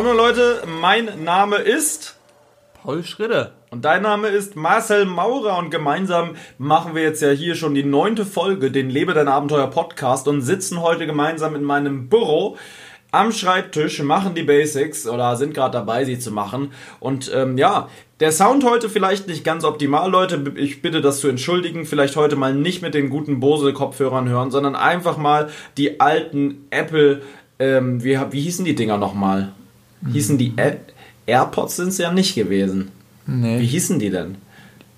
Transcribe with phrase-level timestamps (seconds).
[0.00, 2.16] Moin moin Leute, mein Name ist
[2.72, 3.52] Paul Schritte.
[3.68, 7.84] Und dein Name ist Marcel Maurer und gemeinsam machen wir jetzt ja hier schon die
[7.84, 12.56] neunte Folge, den Lebe dein Abenteuer Podcast und sitzen heute gemeinsam in meinem Büro
[13.10, 16.72] am Schreibtisch, machen die Basics oder sind gerade dabei, sie zu machen.
[16.98, 17.90] Und ähm, ja,
[18.20, 20.42] der Sound heute vielleicht nicht ganz optimal, Leute.
[20.56, 21.84] Ich bitte das zu entschuldigen.
[21.84, 27.20] Vielleicht heute mal nicht mit den guten Bose-Kopfhörern hören, sondern einfach mal die alten Apple,
[27.58, 29.52] ähm, wie, wie hießen die Dinger nochmal?
[30.06, 30.72] Hießen die A
[31.26, 32.90] AirPods sind es ja nicht gewesen.
[33.26, 33.60] Nee.
[33.60, 34.36] Wie hießen die denn?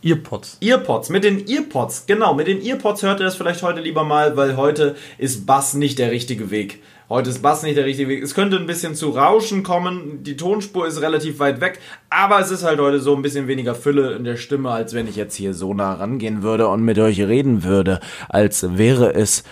[0.04, 0.58] Earpods.
[0.60, 4.36] Earpods, mit den Earpods, genau, mit den Earpods hört ihr das vielleicht heute lieber mal,
[4.36, 6.82] weil heute ist Bass nicht der richtige Weg.
[7.08, 8.22] Heute ist Bass nicht der richtige Weg.
[8.22, 11.78] Es könnte ein bisschen zu Rauschen kommen, die Tonspur ist relativ weit weg,
[12.10, 15.06] aber es ist halt heute so ein bisschen weniger Fülle in der Stimme, als wenn
[15.06, 19.44] ich jetzt hier so nah rangehen würde und mit euch reden würde, als wäre es,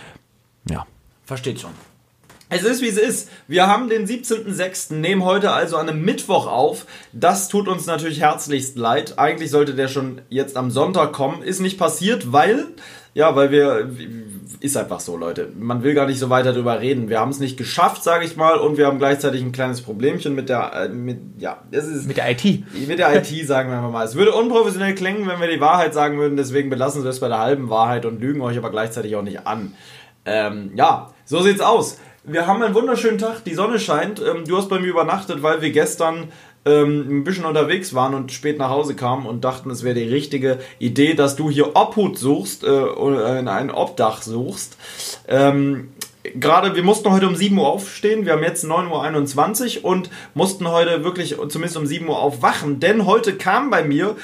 [0.68, 0.86] ja,
[1.24, 1.89] versteht schon.
[2.52, 3.30] Es ist wie es ist.
[3.46, 6.84] Wir haben den 17.06., nehmen heute also an einem Mittwoch auf.
[7.12, 9.20] Das tut uns natürlich herzlichst leid.
[9.20, 11.44] Eigentlich sollte der schon jetzt am Sonntag kommen.
[11.44, 12.66] Ist nicht passiert, weil,
[13.14, 13.88] ja, weil wir,
[14.58, 15.52] ist einfach so, Leute.
[15.56, 17.08] Man will gar nicht so weiter drüber reden.
[17.08, 20.34] Wir haben es nicht geschafft, sage ich mal, und wir haben gleichzeitig ein kleines Problemchen
[20.34, 22.08] mit der, äh, mit, ja, das ist.
[22.08, 22.64] Mit der IT.
[22.88, 24.04] Mit der IT, sagen wir mal.
[24.04, 27.28] Es würde unprofessionell klingen, wenn wir die Wahrheit sagen würden, deswegen belassen wir es bei
[27.28, 29.74] der halben Wahrheit und lügen euch aber gleichzeitig auch nicht an.
[30.24, 31.98] Ähm, ja, so sieht's aus.
[32.24, 34.20] Wir haben einen wunderschönen Tag, die Sonne scheint.
[34.20, 36.30] Ähm, du hast bei mir übernachtet, weil wir gestern
[36.66, 40.08] ähm, ein bisschen unterwegs waren und spät nach Hause kamen und dachten, es wäre die
[40.08, 44.76] richtige Idee, dass du hier Obhut suchst, äh, oder in ein Obdach suchst.
[45.28, 45.92] Ähm,
[46.34, 50.68] Gerade, wir mussten heute um 7 Uhr aufstehen, wir haben jetzt 9.21 Uhr und mussten
[50.68, 54.16] heute wirklich zumindest um 7 Uhr aufwachen, denn heute kam bei mir,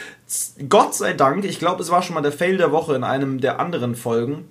[0.69, 3.41] Gott sei Dank, ich glaube, es war schon mal der Fail der Woche in einem
[3.41, 4.45] der anderen Folgen,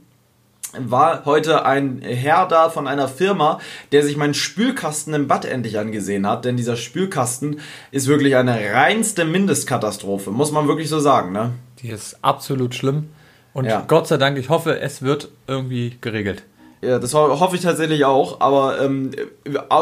[0.80, 3.60] war heute ein Herr da von einer Firma,
[3.92, 7.60] der sich meinen Spülkasten im Bad endlich angesehen hat, denn dieser Spülkasten
[7.92, 11.52] ist wirklich eine reinste Mindestkatastrophe, muss man wirklich so sagen, ne?
[11.82, 13.10] Die ist absolut schlimm.
[13.54, 13.86] Und Ja.
[13.88, 16.44] Gott sei Dank, ich hoffe, es wird irgendwie geregelt.
[16.86, 19.12] Ja, das ho- hoffe ich tatsächlich auch, aber ähm,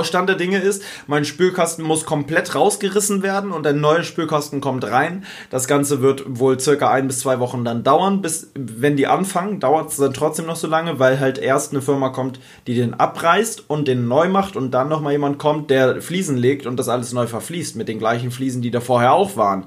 [0.04, 4.86] Stand der Dinge ist, mein Spülkasten muss komplett rausgerissen werden und ein neuer Spülkasten kommt
[4.86, 5.26] rein.
[5.50, 9.60] Das Ganze wird wohl circa ein bis zwei Wochen dann dauern, bis wenn die anfangen,
[9.60, 12.94] dauert es dann trotzdem noch so lange, weil halt erst eine Firma kommt, die den
[12.94, 16.90] abreißt und den neu macht und dann nochmal jemand kommt, der Fliesen legt und das
[16.90, 19.66] alles neu verfließt mit den gleichen Fliesen, die da vorher auch waren.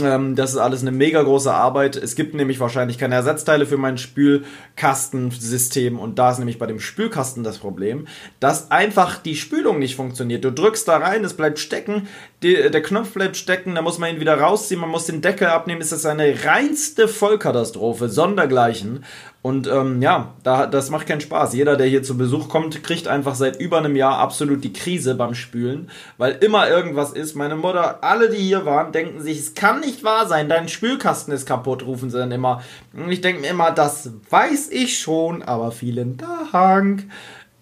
[0.00, 1.96] Ähm, das ist alles eine mega große Arbeit.
[1.96, 6.80] Es gibt nämlich wahrscheinlich keine Ersatzteile für mein Spülkastensystem und da ist nämlich bei dem
[6.80, 8.06] Spülkasten das Problem,
[8.40, 10.44] dass einfach die Spülung nicht funktioniert.
[10.44, 12.08] Du drückst da rein, es bleibt stecken,
[12.42, 15.48] die, der Knopf bleibt stecken, da muss man ihn wieder rausziehen, man muss den Deckel
[15.48, 15.80] abnehmen.
[15.80, 19.04] Ist eine reinste Vollkatastrophe, sondergleichen.
[19.40, 21.54] Und ähm, ja, da, das macht keinen Spaß.
[21.54, 25.14] Jeder, der hier zu Besuch kommt, kriegt einfach seit über einem Jahr absolut die Krise
[25.14, 25.88] beim Spülen,
[26.18, 27.36] weil immer irgendwas ist.
[27.36, 31.32] Meine Mutter, alle, die hier waren, denken sich, es kann nicht wahr sein, dein Spülkasten
[31.32, 32.62] ist kaputt, rufen sie dann immer.
[32.92, 36.18] Und ich denke mir immer, das weiß ich schon, aber vielen
[36.52, 37.04] Dank.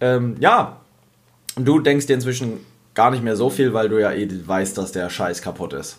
[0.01, 0.81] Ähm, ja,
[1.57, 2.61] du denkst dir inzwischen
[2.95, 5.99] gar nicht mehr so viel, weil du ja eh weißt, dass der Scheiß kaputt ist.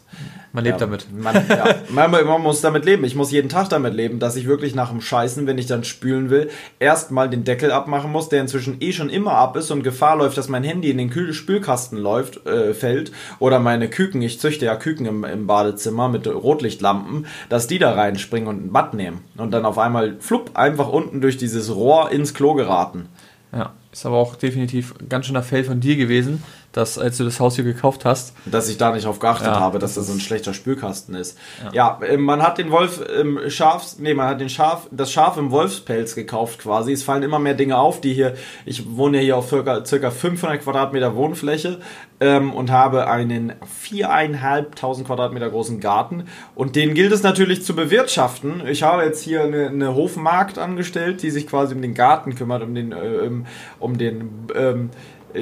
[0.54, 1.08] Man lebt Ja, damit.
[1.12, 3.04] Man, ja, man, man muss damit leben.
[3.04, 5.84] Ich muss jeden Tag damit leben, dass ich wirklich nach dem Scheißen, wenn ich dann
[5.84, 9.84] spülen will, erstmal den Deckel abmachen muss, der inzwischen eh schon immer ab ist und
[9.84, 14.40] Gefahr läuft, dass mein Handy in den Spülkasten läuft, äh, fällt oder meine Küken, ich
[14.40, 18.94] züchte ja Küken im, im Badezimmer mit Rotlichtlampen, dass die da reinspringen und ein Bad
[18.94, 23.10] nehmen und dann auf einmal flupp einfach unten durch dieses Rohr ins Klo geraten.
[23.52, 27.24] Ja, ist aber auch definitiv ein ganz schöner Fail von dir gewesen, dass als du
[27.24, 30.04] das Haus hier gekauft hast, dass ich da nicht drauf geachtet Ja, habe, dass das
[30.04, 31.38] das so ein schlechter Spülkasten ist.
[31.72, 35.38] Ja, ähm, man hat den Wolf im Schafs, nee, man hat den Schaf, das Schaf
[35.38, 36.92] im Wolfspelz gekauft quasi.
[36.92, 38.34] Es fallen immer mehr Dinge auf, die hier,
[38.66, 41.80] ich wohne ja hier auf circa, circa 500 Quadratmeter Wohnfläche
[42.20, 46.26] ähm, und habe einen viereinhalbtausend Quadratmeter großen Garten
[46.56, 48.68] und den gilt es natürlich zu bewirtschaften.
[48.68, 52.62] Ich habe jetzt hier eine, eine Hofmarkt angestellt, die sich quasi um den Garten kümmert,
[52.62, 52.96] um den, äh,
[53.28, 53.46] um-
[53.86, 54.90] um den, ähm,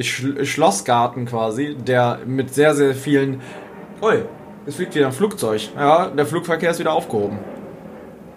[0.01, 3.41] Sch Schlossgarten quasi, der mit sehr, sehr vielen.
[4.01, 4.23] Ui,
[4.65, 5.69] es fliegt wieder ein Flugzeug.
[5.75, 7.39] Ja, der Flugverkehr ist wieder aufgehoben.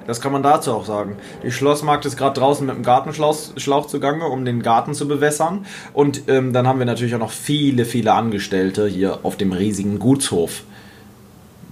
[0.06, 1.16] Das kann man dazu auch sagen.
[1.42, 5.66] Die Schlossmarkt ist gerade draußen mit dem Gartenschlauch Schlauch zugange, um den Garten zu bewässern.
[5.92, 9.98] Und ähm, dann haben wir natürlich auch noch viele, viele Angestellte hier auf dem riesigen
[9.98, 10.62] Gutshof.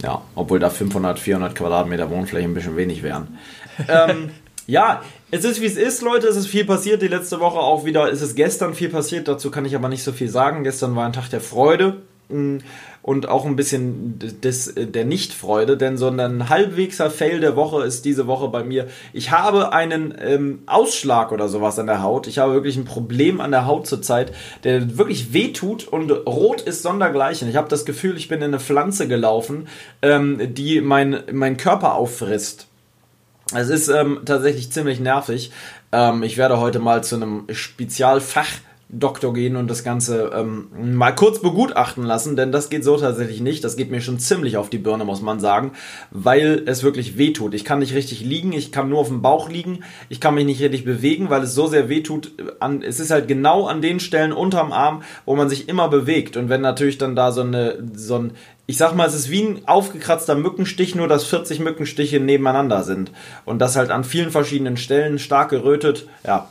[0.02, 3.38] Ja, obwohl da 500, 400 Quadratmeter Wohnfläche ein bisschen wenig wären.
[3.88, 4.31] ähm,
[4.66, 5.02] ja,
[5.34, 6.28] es ist wie es ist, Leute.
[6.28, 7.02] Es ist viel passiert.
[7.02, 8.10] Die letzte Woche auch wieder.
[8.12, 9.26] Es ist gestern viel passiert.
[9.26, 10.62] Dazu kann ich aber nicht so viel sagen.
[10.62, 12.02] Gestern war ein Tag der Freude.
[12.28, 12.58] Mm,
[13.02, 18.06] und auch ein bisschen des, der Nichtfreude, denn so ein halbwegser Fail der Woche ist
[18.06, 18.86] diese Woche bei mir.
[19.12, 22.28] Ich habe einen ähm, Ausschlag oder sowas an der Haut.
[22.28, 24.32] Ich habe wirklich ein Problem an der Haut zurzeit,
[24.62, 27.46] der wirklich wehtut und rot ist sondergleichen.
[27.46, 29.69] Ich habe das Gefühl, ich bin in eine Pflanze gelaufen,
[30.00, 32.69] ähm, die mein, mein Körper auffrisst.
[33.52, 35.50] Es ist ähm, tatsächlich ziemlich nervig.
[35.93, 38.49] Ähm, ich werde heute mal zu einem Spezialfach
[38.88, 43.41] Doktor gehen und das Ganze ähm, mal kurz begutachten lassen, denn das geht so tatsächlich
[43.41, 43.64] nicht.
[43.64, 45.73] Das geht mir schon ziemlich auf die Birne, muss man sagen,
[46.11, 47.55] weil es wirklich wehtut.
[47.55, 50.44] Ich kann nicht richtig liegen, ich kann nur auf dem Bauch liegen, ich kann mich
[50.44, 52.32] nicht richtig bewegen, weil es so sehr wehtut.
[52.61, 56.37] An, es ist halt genau an den Stellen unterm Arm, wo man sich immer bewegt.
[56.37, 58.32] Und wenn natürlich dann da so eine, so ein,
[58.66, 63.11] ich sag mal, es ist wie ein aufgekratzter Mückenstich, nur dass 40 Mückenstiche nebeneinander sind.
[63.44, 66.08] Und das halt an vielen verschiedenen Stellen stark gerötet.
[66.26, 66.49] Ja,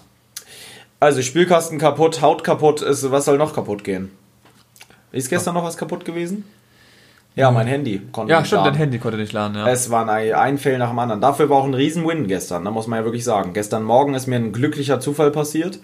[1.03, 4.09] also Spielkasten kaputt, Haut kaputt ist, was soll noch kaputt gehen?
[5.11, 6.45] Ist gestern noch was kaputt gewesen?
[7.35, 8.73] Ja, mein Handy konnte ja, nicht stimmt, laden.
[8.73, 9.67] dein Handy konnte nicht laden, ja.
[9.67, 11.19] Es war ein, ein Fail nach dem anderen.
[11.19, 13.51] Dafür war auch ein Riesen-Win gestern, da muss man ja wirklich sagen.
[13.51, 15.79] Gestern Morgen ist mir ein glücklicher Zufall passiert.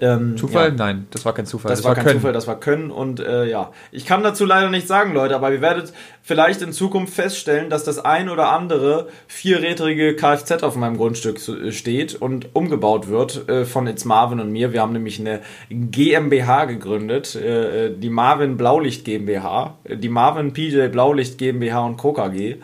[0.00, 0.68] Ähm, Zufall?
[0.68, 0.74] Ja.
[0.74, 1.68] Nein, das war kein Zufall.
[1.68, 2.20] Das, das war, war, kein Können.
[2.20, 2.90] Zufall, das war Können.
[2.90, 5.92] Und äh, ja, ich kann dazu leider nichts sagen, Leute, aber ihr werdet
[6.22, 11.72] vielleicht in Zukunft feststellen, dass das ein oder andere vierrädrige Kfz auf meinem Grundstück äh,
[11.72, 14.72] steht und umgebaut wird äh, von It's Marvin und mir.
[14.72, 20.88] Wir haben nämlich eine GmbH gegründet, äh, äh, die Marvin Blaulicht GmbH, die Marvin PJ
[20.88, 22.12] Blaulicht GmbH und Co.
[22.12, 22.56] KG.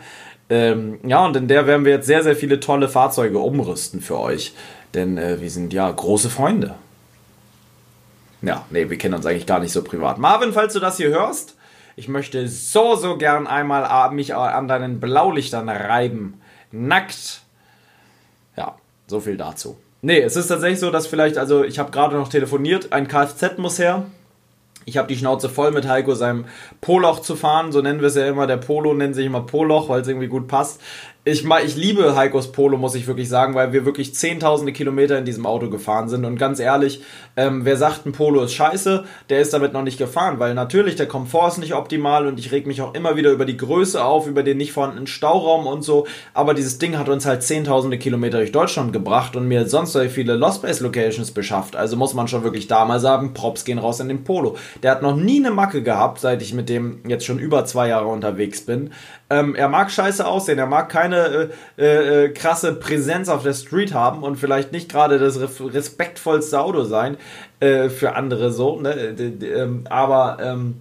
[0.49, 4.17] Ähm, ja, und in der werden wir jetzt sehr, sehr viele tolle Fahrzeuge umrüsten für
[4.17, 4.53] euch.
[4.93, 6.75] Denn äh, wir sind ja große Freunde.
[8.41, 10.17] Ja, nee, wir kennen uns eigentlich gar nicht so privat.
[10.19, 11.55] Marvin, falls du das hier hörst,
[11.95, 16.39] ich möchte so, so gern einmal mich an deinen Blaulichtern reiben.
[16.71, 17.41] Nackt.
[18.55, 18.75] Ja,
[19.07, 19.77] so viel dazu.
[20.01, 23.57] Nee, es ist tatsächlich so, dass vielleicht, also ich habe gerade noch telefoniert, ein Kfz
[23.57, 24.05] muss her.
[24.85, 26.45] Ich habe die Schnauze voll mit Heiko seinem
[26.79, 28.47] Poloch zu fahren, so nennen wir es ja immer.
[28.47, 30.79] Der Polo nennt sich immer Poloch, weil es irgendwie gut passt
[31.27, 35.25] ich, ich liebe Heikos Polo, muss ich wirklich sagen, weil wir wirklich zehntausende Kilometer in
[35.25, 36.23] diesem Auto gefahren sind.
[36.23, 37.01] Und ganz ehrlich,
[37.35, 40.95] ähm, wer sagt, ein Polo ist scheiße, der ist damit noch nicht gefahren, weil natürlich
[40.95, 44.03] der Komfort ist nicht optimal und ich reg mich auch immer wieder über die Größe
[44.03, 46.07] auf, über den nicht vorhandenen Stauraum und so.
[46.33, 49.99] Aber dieses Ding hat uns halt zehntausende Kilometer durch Deutschland gebracht und mir sonst so
[50.07, 51.75] viele Lost Base Locations beschafft.
[51.75, 54.55] Also muss man schon wirklich da mal sagen, Props gehen raus in den Polo.
[54.81, 57.89] Der hat noch nie eine Macke gehabt, seit ich mit dem jetzt schon über zwei
[57.89, 58.91] Jahre unterwegs bin.
[59.29, 61.16] Ähm, er mag scheiße aussehen, er mag keine
[61.77, 66.83] äh, äh, krasse Präsenz auf der Street haben und vielleicht nicht gerade das respektvollste Auto
[66.83, 67.17] sein
[67.59, 68.93] äh, für andere so, ne?
[68.93, 70.75] Ähm, aber ähm,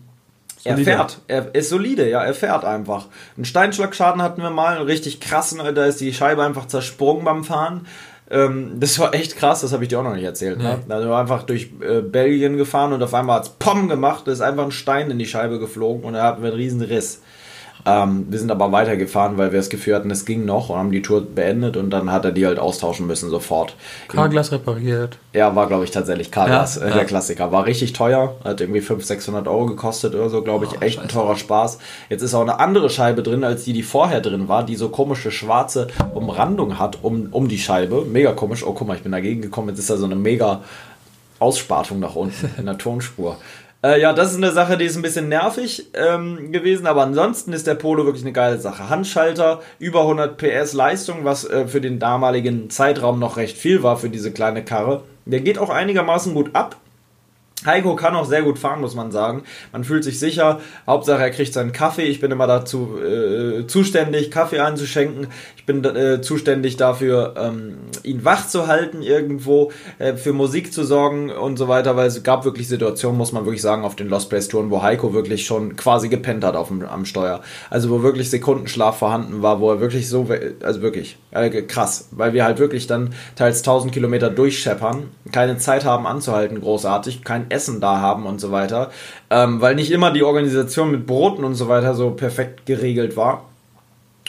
[0.65, 3.07] er fährt, er ist solide, ja, er fährt einfach.
[3.37, 7.45] Einen Steinschlagschaden hatten wir mal, einen richtig krassen, da ist die Scheibe einfach zersprungen beim
[7.45, 7.87] Fahren.
[8.29, 10.59] Ähm, das war echt krass, das habe ich dir auch noch nicht erzählt.
[10.59, 10.81] Ne?
[10.87, 10.95] Nee.
[10.95, 14.41] Also einfach durch äh, Belgien gefahren und auf einmal hat es Pom gemacht, da ist
[14.41, 17.23] einfach ein Stein in die Scheibe geflogen und er hat einen riesen Riss.
[17.87, 20.91] Ähm, wir sind aber weitergefahren, weil wir das Gefühl hatten, es ging noch und haben
[20.91, 23.77] die Tour beendet und dann hat er die halt austauschen müssen sofort.
[24.09, 25.19] Carglass repariert.
[25.33, 27.05] Ja, war glaube ich tatsächlich Carglass, ja, äh, der ja.
[27.05, 27.53] Klassiker.
[27.53, 30.73] War richtig teuer, hat irgendwie 500, 600 Euro gekostet oder so, glaube ich.
[30.73, 31.07] Oh, Echt Scheiße.
[31.07, 31.79] ein teurer Spaß.
[32.11, 34.89] Jetzt ist auch eine andere Scheibe drin, als die, die vorher drin war, die so
[34.89, 38.05] komische schwarze Umrandung hat um, um die Scheibe.
[38.05, 38.65] Mega komisch.
[38.67, 39.69] Oh, guck mal, ich bin dagegen gekommen.
[39.69, 40.63] Jetzt ist da so eine mega
[41.39, 43.37] Ausspartung nach unten in der Tonspur.
[43.87, 47.53] Äh, ja, das ist eine Sache, die ist ein bisschen nervig ähm, gewesen, aber ansonsten
[47.53, 48.89] ist der Polo wirklich eine geile Sache.
[48.89, 53.97] Handschalter, über 100 PS Leistung, was äh, für den damaligen Zeitraum noch recht viel war
[53.97, 55.05] für diese kleine Karre.
[55.25, 56.75] Der geht auch einigermaßen gut ab.
[57.67, 59.43] Heiko kann auch sehr gut fahren, muss man sagen.
[59.73, 60.61] Man fühlt sich sicher.
[60.87, 62.05] Hauptsache, er kriegt seinen Kaffee.
[62.05, 65.29] Ich bin immer dazu äh, zuständig, Kaffee einzuschenken.
[65.57, 70.85] Ich bin äh, zuständig dafür, ähm, ihn wach zu halten irgendwo, äh, für Musik zu
[70.85, 74.09] sorgen und so weiter, weil es gab wirklich Situationen, muss man wirklich sagen, auf den
[74.09, 77.41] Lost Place Touren, wo Heiko wirklich schon quasi gepennt hat auf dem, am Steuer.
[77.71, 80.29] Also wo wirklich Sekundenschlaf vorhanden war, wo er wirklich so,
[80.63, 85.85] also wirklich äh, krass, weil wir halt wirklich dann teils 1000 Kilometer durchscheppern, keine Zeit
[85.85, 88.91] haben anzuhalten, großartig, kein Essen da haben und so weiter,
[89.31, 93.45] ähm, weil nicht immer die Organisation mit Broten und so weiter so perfekt geregelt war.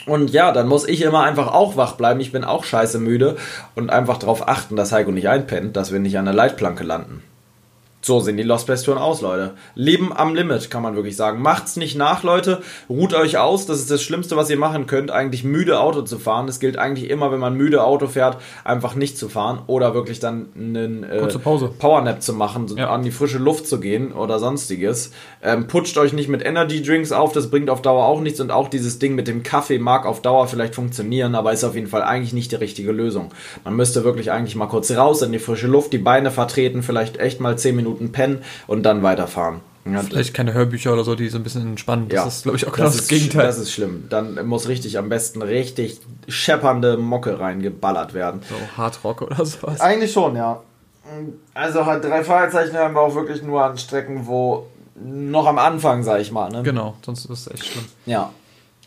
[0.06, 2.20] Und ja, dann muss ich immer einfach auch wach bleiben.
[2.20, 3.36] Ich bin auch scheiße müde
[3.74, 7.22] und einfach darauf achten, dass Heiko nicht einpennt, dass wir nicht an der Leitplanke landen.
[8.00, 9.54] So sehen die Lost Place Touren aus, Leute.
[9.74, 11.42] Leben am Limit, kann man wirklich sagen.
[11.42, 12.62] Macht's nicht nach, Leute.
[12.88, 13.66] Ruht euch aus.
[13.66, 16.46] Das ist das Schlimmste, was ihr machen könnt, eigentlich müde Auto zu fahren.
[16.46, 20.20] Das gilt eigentlich immer, wenn man müde Auto fährt, einfach nicht zu fahren oder wirklich
[20.20, 22.88] dann einen äh, Powernap zu machen, ja.
[22.88, 25.10] an die frische Luft zu gehen oder sonstiges.
[25.42, 28.52] Ähm, putscht euch nicht mit Energy Drinks auf, das bringt auf Dauer auch nichts und
[28.52, 31.88] auch dieses Ding mit dem Kaffee mag auf Dauer vielleicht funktionieren, aber ist auf jeden
[31.88, 33.32] Fall eigentlich nicht die richtige Lösung.
[33.64, 37.18] Man müsste wirklich eigentlich mal kurz raus in die frische Luft, die Beine vertreten, vielleicht
[37.18, 39.60] echt mal 10 Minuten Minuten pennen und dann weiterfahren.
[40.08, 42.08] Vielleicht keine Hörbücher oder so, die so ein bisschen entspannen.
[42.08, 42.26] Das ja.
[42.26, 43.46] ist, glaube ich, auch genau das, ist, Gegenteil.
[43.46, 44.04] Das ist schlimm.
[44.10, 48.42] Dann muss richtig am besten richtig scheppernde Mocke reingeballert werden.
[48.48, 49.80] so Hardrock oder sowas.
[49.80, 50.60] Eigentlich schon, ja.
[51.54, 54.66] Also halt drei Fragezeichen haben wir auch wirklich nur an Strecken, wo
[55.02, 56.50] noch am Anfang, sag ich mal.
[56.50, 56.62] Ne?
[56.62, 57.84] Genau, sonst ist es echt schlimm.
[58.04, 58.32] Ja.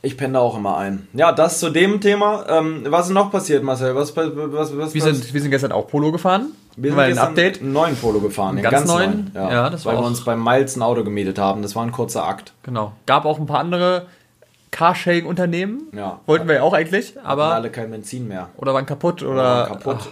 [0.04, 1.08] Ich penne da auch immer ein.
[1.14, 2.46] Ja, das zu dem Thema.
[2.50, 3.96] Ähm, was ist noch passiert, Marcel?
[3.96, 6.54] Was, was, was, was Wir sind, wir sind gestern auch Polo gefahren.
[6.78, 7.62] Wir sind ein Update.
[7.62, 9.32] einen neuen Polo gefahren, den Ganz ganz, neuen?
[9.34, 9.52] neuen.
[9.52, 11.62] Ja, das war Weil wir auch- uns beim Miles ein Auto gemietet haben.
[11.62, 12.54] Das war ein kurzer Akt.
[12.64, 12.94] Genau.
[13.06, 14.08] Gab auch ein paar andere
[14.72, 15.84] Carsharing-Unternehmen.
[15.96, 16.20] Ja.
[16.26, 17.54] Wollten wir ja auch eigentlich, Hatten aber.
[17.54, 18.50] alle kein Benzin mehr.
[18.58, 19.32] Oder waren kaputt oder.
[19.32, 20.10] Oder kaputt.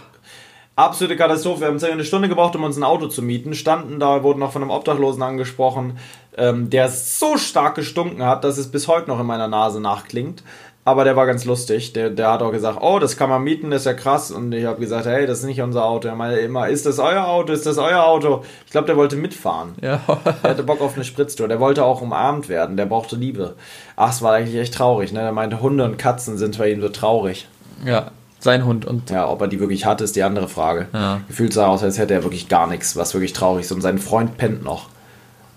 [0.76, 1.60] Absolute Katastrophe.
[1.60, 3.54] Wir haben circa eine Stunde gebraucht, um uns ein Auto zu mieten.
[3.54, 5.98] Standen da, wurden noch von einem Obdachlosen angesprochen,
[6.38, 10.42] ähm, der so stark gestunken hat, dass es bis heute noch in meiner Nase nachklingt.
[10.90, 11.92] Aber der war ganz lustig.
[11.92, 14.32] Der, der hat auch gesagt, oh, das kann man mieten, das ist ja krass.
[14.32, 16.08] Und ich habe gesagt, hey, das ist nicht unser Auto.
[16.08, 17.52] Er meinte immer, ist das euer Auto?
[17.52, 18.42] Ist das euer Auto?
[18.66, 19.74] Ich glaube, der wollte mitfahren.
[19.80, 20.00] Ja.
[20.42, 21.46] Der hatte Bock auf eine Spritztour.
[21.46, 22.76] Der wollte auch umarmt werden.
[22.76, 23.54] Der brauchte Liebe.
[23.94, 25.12] Ach, es war eigentlich echt traurig.
[25.12, 25.20] Ne?
[25.20, 27.46] Der meinte, Hunde und Katzen sind bei ihm so traurig.
[27.84, 28.10] ja.
[28.42, 29.10] Sein Hund und.
[29.10, 30.86] Ja, ob er die wirklich hatte, ist die andere Frage.
[30.94, 31.20] Ja.
[31.28, 33.72] Gefühlt sah aus, als hätte er wirklich gar nichts, was wirklich traurig ist.
[33.72, 34.84] Und sein Freund pennt noch,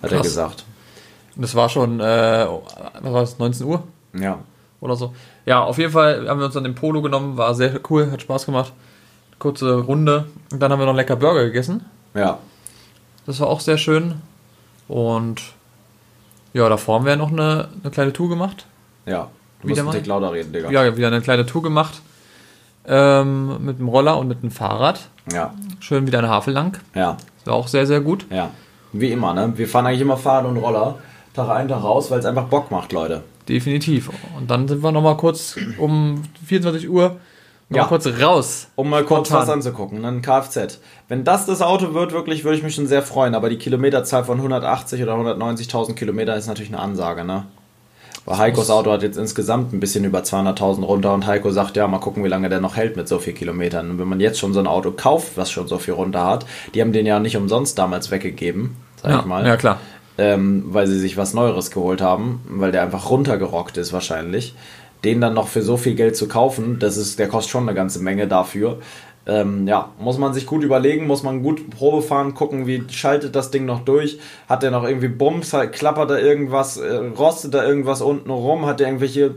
[0.01, 0.23] hat er Krass.
[0.27, 0.65] gesagt.
[1.37, 2.45] Und das war schon, äh,
[3.01, 3.83] was war das, 19 Uhr
[4.19, 4.39] Ja.
[4.83, 5.13] Oder so.
[5.45, 8.21] Ja, auf jeden Fall haben wir uns dann den Polo genommen, war sehr cool, hat
[8.21, 8.73] Spaß gemacht.
[9.39, 10.25] Kurze Runde.
[10.51, 11.85] Und dann haben wir noch lecker Burger gegessen.
[12.13, 12.37] Ja.
[13.25, 14.15] Das war auch sehr schön.
[14.87, 15.41] Und
[16.53, 18.65] ja, davor haben wir noch eine, eine kleine Tour gemacht.
[19.05, 19.29] Ja.
[19.61, 20.69] Du Wieder musst Tick lauter reden, Digga.
[20.69, 22.01] Ja, wieder eine kleine Tour gemacht.
[22.85, 25.07] Ähm, mit dem Roller und mit dem Fahrrad.
[25.31, 25.53] Ja.
[25.79, 26.77] Schön wieder eine Havel lang.
[26.93, 27.17] Ja.
[27.39, 28.25] Das war auch sehr, sehr gut.
[28.29, 28.51] Ja.
[28.91, 29.53] Wie immer, ne?
[29.55, 30.95] Wir fahren eigentlich immer Fahrrad und Roller.
[31.33, 33.23] Tag ein, Tag raus, weil es einfach Bock macht, Leute.
[33.49, 34.09] Definitiv.
[34.37, 37.17] Und dann sind wir nochmal kurz um 24 Uhr
[37.69, 37.83] noch Ja.
[37.83, 38.67] mal kurz raus.
[38.75, 39.47] Um mal kurz Spontan.
[39.47, 40.07] was anzugucken, ne?
[40.07, 40.79] ein Kfz.
[41.07, 43.35] Wenn das das Auto wird, wirklich, würde ich mich schon sehr freuen.
[43.35, 47.45] Aber die Kilometerzahl von 180 oder 190.000 Kilometer ist natürlich eine Ansage, ne?
[48.25, 51.85] Weil Heikos Auto hat jetzt insgesamt ein bisschen über 200.000 runter und Heiko sagt, ja,
[51.89, 53.89] mal gucken, wie lange der noch hält mit so viel Kilometern.
[53.91, 56.45] Und wenn man jetzt schon so ein Auto kauft, was schon so viel runter hat,
[56.73, 59.45] die haben den ja nicht umsonst damals weggegeben, sag Ja, ich mal.
[59.45, 59.79] ja, klar.
[60.23, 64.55] Ähm, weil sie sich was Neueres geholt haben, weil der einfach runtergerockt ist wahrscheinlich.
[65.03, 67.75] Den dann noch für so viel Geld zu kaufen, das ist, der kostet schon eine
[67.75, 68.79] ganze Menge dafür.
[69.25, 73.35] Ähm, ja, muss man sich gut überlegen, muss man gut Probe fahren, gucken, wie schaltet
[73.35, 74.17] das Ding noch durch.
[74.47, 78.65] Hat der noch irgendwie Bums, halt, klappert da irgendwas, äh, rostet da irgendwas unten rum,
[78.65, 79.35] hat der irgendwelche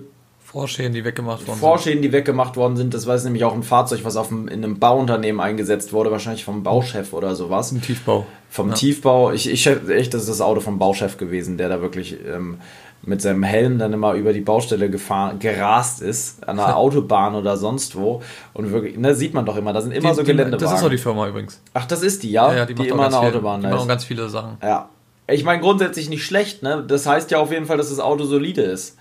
[0.57, 2.95] Vorschäden, die weggemacht worden Vorschäden, die weggemacht worden sind.
[2.95, 6.11] Das war jetzt nämlich auch ein Fahrzeug, was auf einem, in einem Bauunternehmen eingesetzt wurde,
[6.11, 7.69] wahrscheinlich vom Bauchef oder sowas.
[7.69, 7.79] sind.
[7.79, 8.27] Im Tiefbau.
[8.49, 8.75] Vom Ja.
[8.75, 12.17] Tiefbau, ich, ich schätze echt, das ist das Auto vom Bauchef gewesen, der da wirklich
[12.27, 12.57] ähm,
[13.03, 17.57] mit seinem Helm dann immer über die Baustelle gefahren, gerast ist, an der Autobahn oder
[17.59, 18.23] sonst wo.
[18.55, 20.65] Und wirklich, ne, sieht man doch immer, da sind immer Die- so die- Geländewagen.
[20.65, 21.61] Das ist auch die Firma übrigens.
[21.75, 22.55] Ach, das ist die, ja?
[22.55, 23.89] Ja, die, macht auch immer an ganz der viel, Autobahn die da macht auch ist.
[23.89, 24.57] ganz viele Sachen.
[24.63, 24.89] Ja.
[25.29, 26.85] Ich meine, grundsätzlich nicht schlecht, ne?
[26.87, 28.97] Das heißt ja auf jeden Fall, dass das Auto solide ist.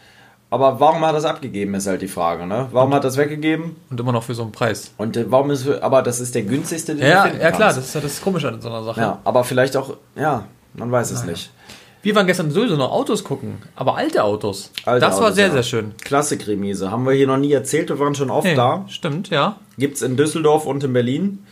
[0.56, 2.70] Aber warum hat er das abgegeben, ist halt die Frage, ne?
[2.72, 3.76] Warum hat er das weggegeben?
[3.90, 4.94] Und immer noch für so einen Preis.
[4.96, 7.80] Und äh, warum ist, aber das ist der günstigste, den Ja, du ja klar, das
[7.80, 9.02] ist ja das Komische an so einer Sache.
[9.02, 11.52] Ja, aber vielleicht auch, ja, man weiß es nicht.
[12.04, 14.72] Wir waren gestern sowieso noch Autos gucken, aber alte Autos.
[14.86, 15.52] Alte das war Autos, sehr, ja.
[15.52, 15.94] sehr schön.
[16.06, 16.90] Klassik-Remise.
[16.90, 18.86] Haben wir hier noch nie erzählt, wir waren schon oft Hey, da.
[18.88, 19.58] Stimmt, ja.
[19.78, 21.46] Gibt's in Düsseldorf und in Berlin.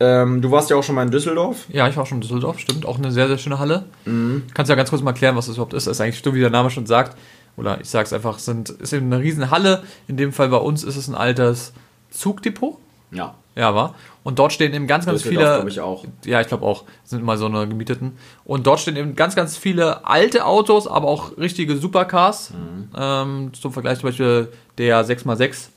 [0.00, 1.66] Ähm, du warst ja auch schon mal in Düsseldorf.
[1.68, 2.86] Ja, ich war schon in Düsseldorf, stimmt.
[2.86, 3.84] Auch eine sehr, sehr schöne Halle.
[4.04, 5.86] Kannst du ja ganz kurz mal erklären, was das überhaupt ist.
[5.86, 7.16] Das ist eigentlich stimmt, wie der Name schon sagt.
[7.56, 9.82] Oder ich sag's einfach, es sind, ist eben eine riesen Halle.
[10.08, 11.72] In dem Fall bei uns ist es ein altes
[12.10, 12.78] Zugdepot.
[13.10, 13.34] Ja.
[13.54, 13.94] Ja, war.
[14.22, 15.40] Und dort stehen eben ganz, ganz viele.
[15.40, 16.06] glaube ich, auch.
[16.24, 16.84] Ja, ich glaube auch.
[17.04, 18.16] Sind immer so eine gemieteten.
[18.44, 22.50] Und dort stehen eben ganz, ganz viele alte Autos, aber auch richtige Supercars.
[22.50, 22.88] Mhm.
[22.96, 25.68] Ähm, zum Vergleich zum Beispiel der 6x6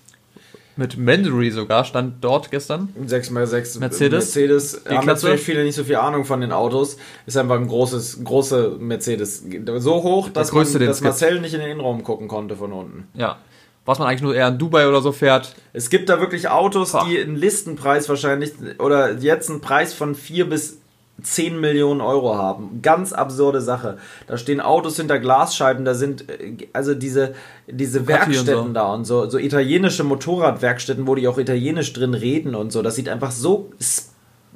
[0.77, 2.89] mit Mandarin sogar stand dort gestern.
[3.07, 3.79] 6x6 Mercedes.
[3.79, 5.25] Mercedes haben Klasse.
[5.25, 6.97] natürlich viele nicht so viel Ahnung von den Autos.
[7.25, 9.43] Ist einfach ein großes, große Mercedes.
[9.77, 11.01] So hoch, dass, man, dass.
[11.01, 13.07] Marcel nicht in den Innenraum gucken konnte von unten.
[13.13, 13.37] Ja.
[13.85, 15.55] Was man eigentlich nur eher in Dubai oder so fährt.
[15.71, 17.05] Es gibt da wirklich Autos, Boah.
[17.07, 20.79] die einen Listenpreis wahrscheinlich oder jetzt einen Preis von 4 bis
[21.21, 22.81] 10 Millionen Euro haben.
[22.81, 23.97] Ganz absurde Sache.
[24.27, 27.35] Da stehen Autos hinter Glasscheiben, da sind äh, also diese,
[27.67, 28.73] diese Ducati und Werkstätten so.
[28.73, 32.81] da und so, so italienische Motorradwerkstätten, wo die auch italienisch drin reden und so.
[32.81, 33.71] Das sieht einfach so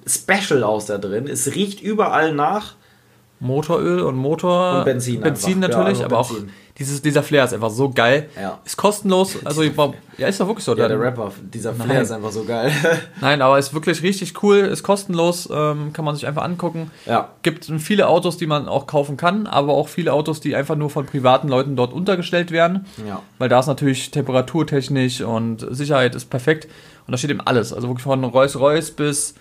[0.05, 1.27] special aus da drin.
[1.27, 2.75] Es riecht überall nach.
[3.39, 4.79] Motoröl und Motor.
[4.79, 5.77] Und Benzin Benzin einfach.
[5.79, 6.53] natürlich, Ja, aber einfach auch Benzin.
[6.77, 8.29] dieses, dieser Flair ist einfach so geil.
[8.39, 8.59] Ja.
[8.65, 9.37] Ist kostenlos.
[9.45, 10.75] Also, war, ja, ist doch wirklich so.
[10.75, 12.01] Ja, der Rapper, dieser Flair Nein.
[12.03, 12.71] ist einfach so geil.
[13.21, 16.91] Nein, aber ist wirklich richtig cool, ist kostenlos, ähm, kann man sich einfach angucken.
[17.05, 17.29] ja.
[17.41, 20.89] Gibt viele Autos, die man auch kaufen kann, aber auch viele Autos, die einfach nur
[20.89, 22.85] von privaten Leuten dort untergestellt werden.
[23.07, 23.21] Ja.
[23.37, 26.67] Weil da ist natürlich temperaturtechnisch und Sicherheit ist perfekt.
[27.07, 27.71] Und da steht eben alles.
[27.73, 29.33] Also wirklich von Rolls-Royce bis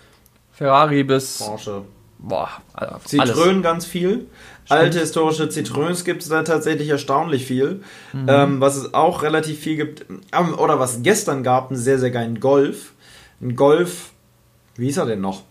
[0.53, 1.83] Ferrari bis Porsche.
[2.19, 3.03] Boah, alles.
[3.05, 4.27] Zitrönen ganz viel.
[4.67, 7.81] Alte historische Zitröns gibt es da tatsächlich erstaunlich viel.
[8.13, 11.97] Ähm, was es auch relativ viel gibt, ähm, oder was es gestern gab, einen sehr,
[11.97, 12.93] sehr geilen Golf.
[13.41, 14.11] Ein Golf,
[14.75, 15.43] wie hieß er denn noch?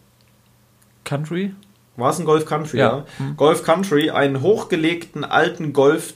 [1.05, 1.53] Country?
[1.97, 3.05] War es ein Golf Country, Ja.
[3.19, 3.27] ja?
[3.37, 6.15] Golf Country, einen hochgelegten alten Golf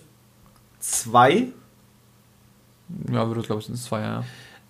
[0.79, 1.49] 2
[3.11, 4.23] Ja, würde glaube ich sind es zwei, ja.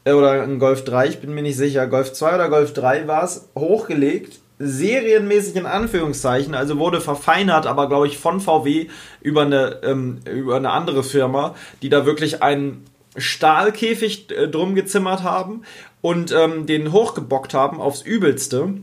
[0.05, 1.87] äh, oder ein Golf 3, ich bin mir nicht sicher.
[1.87, 7.89] Golf 2 oder Golf 3 war es, hochgelegt, serienmäßig in Anführungszeichen, also wurde verfeinert, aber
[7.89, 8.89] glaube ich von VW
[9.21, 12.85] über eine, ähm, über eine andere Firma, die da wirklich einen
[13.17, 15.63] Stahlkäfig äh, drum gezimmert haben
[16.01, 18.75] und ähm, den hochgebockt haben aufs Übelste.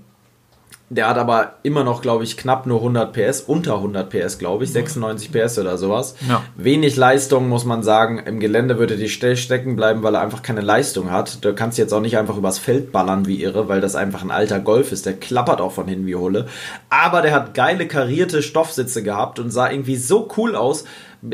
[0.92, 4.64] Der hat aber immer noch, glaube ich, knapp nur 100 PS, unter 100 PS, glaube
[4.64, 6.16] ich, 96 PS oder sowas.
[6.28, 6.44] Ja.
[6.56, 8.18] Wenig Leistung, muss man sagen.
[8.26, 11.46] Im Gelände würde die Stelle stecken bleiben, weil er einfach keine Leistung hat.
[11.46, 14.32] Du kannst jetzt auch nicht einfach übers Feld ballern wie irre, weil das einfach ein
[14.32, 15.06] alter Golf ist.
[15.06, 16.48] Der klappert auch von hinten wie Hulle.
[16.90, 20.86] Aber der hat geile karierte Stoffsitze gehabt und sah irgendwie so cool aus.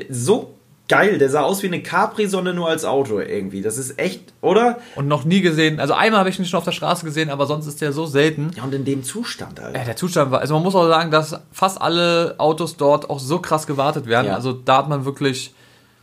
[0.09, 0.54] So
[0.87, 1.17] geil.
[1.17, 3.61] Der sah aus wie eine Capri-Sonne nur als Auto irgendwie.
[3.61, 4.77] Das ist echt, oder?
[4.95, 7.45] Und noch nie gesehen, also einmal habe ich ihn schon auf der Straße gesehen, aber
[7.45, 8.51] sonst ist der so selten.
[8.55, 9.77] Ja, und in dem Zustand, Alter.
[9.77, 13.19] Ja, der Zustand war, also man muss auch sagen, dass fast alle Autos dort auch
[13.19, 14.27] so krass gewartet werden.
[14.27, 14.35] Ja.
[14.35, 15.53] Also da hat man wirklich,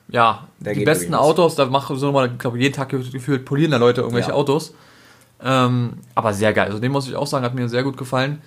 [0.08, 1.20] ja, Der die besten was.
[1.20, 4.34] Autos, da machen so mal, ich glaube, jeden Tag gefühlt polieren da Leute irgendwelche Ja.
[4.34, 4.74] Autos.
[5.44, 6.66] Ähm, aber sehr geil.
[6.66, 8.40] Also den muss ich auch sagen, hat mir sehr gut gefallen.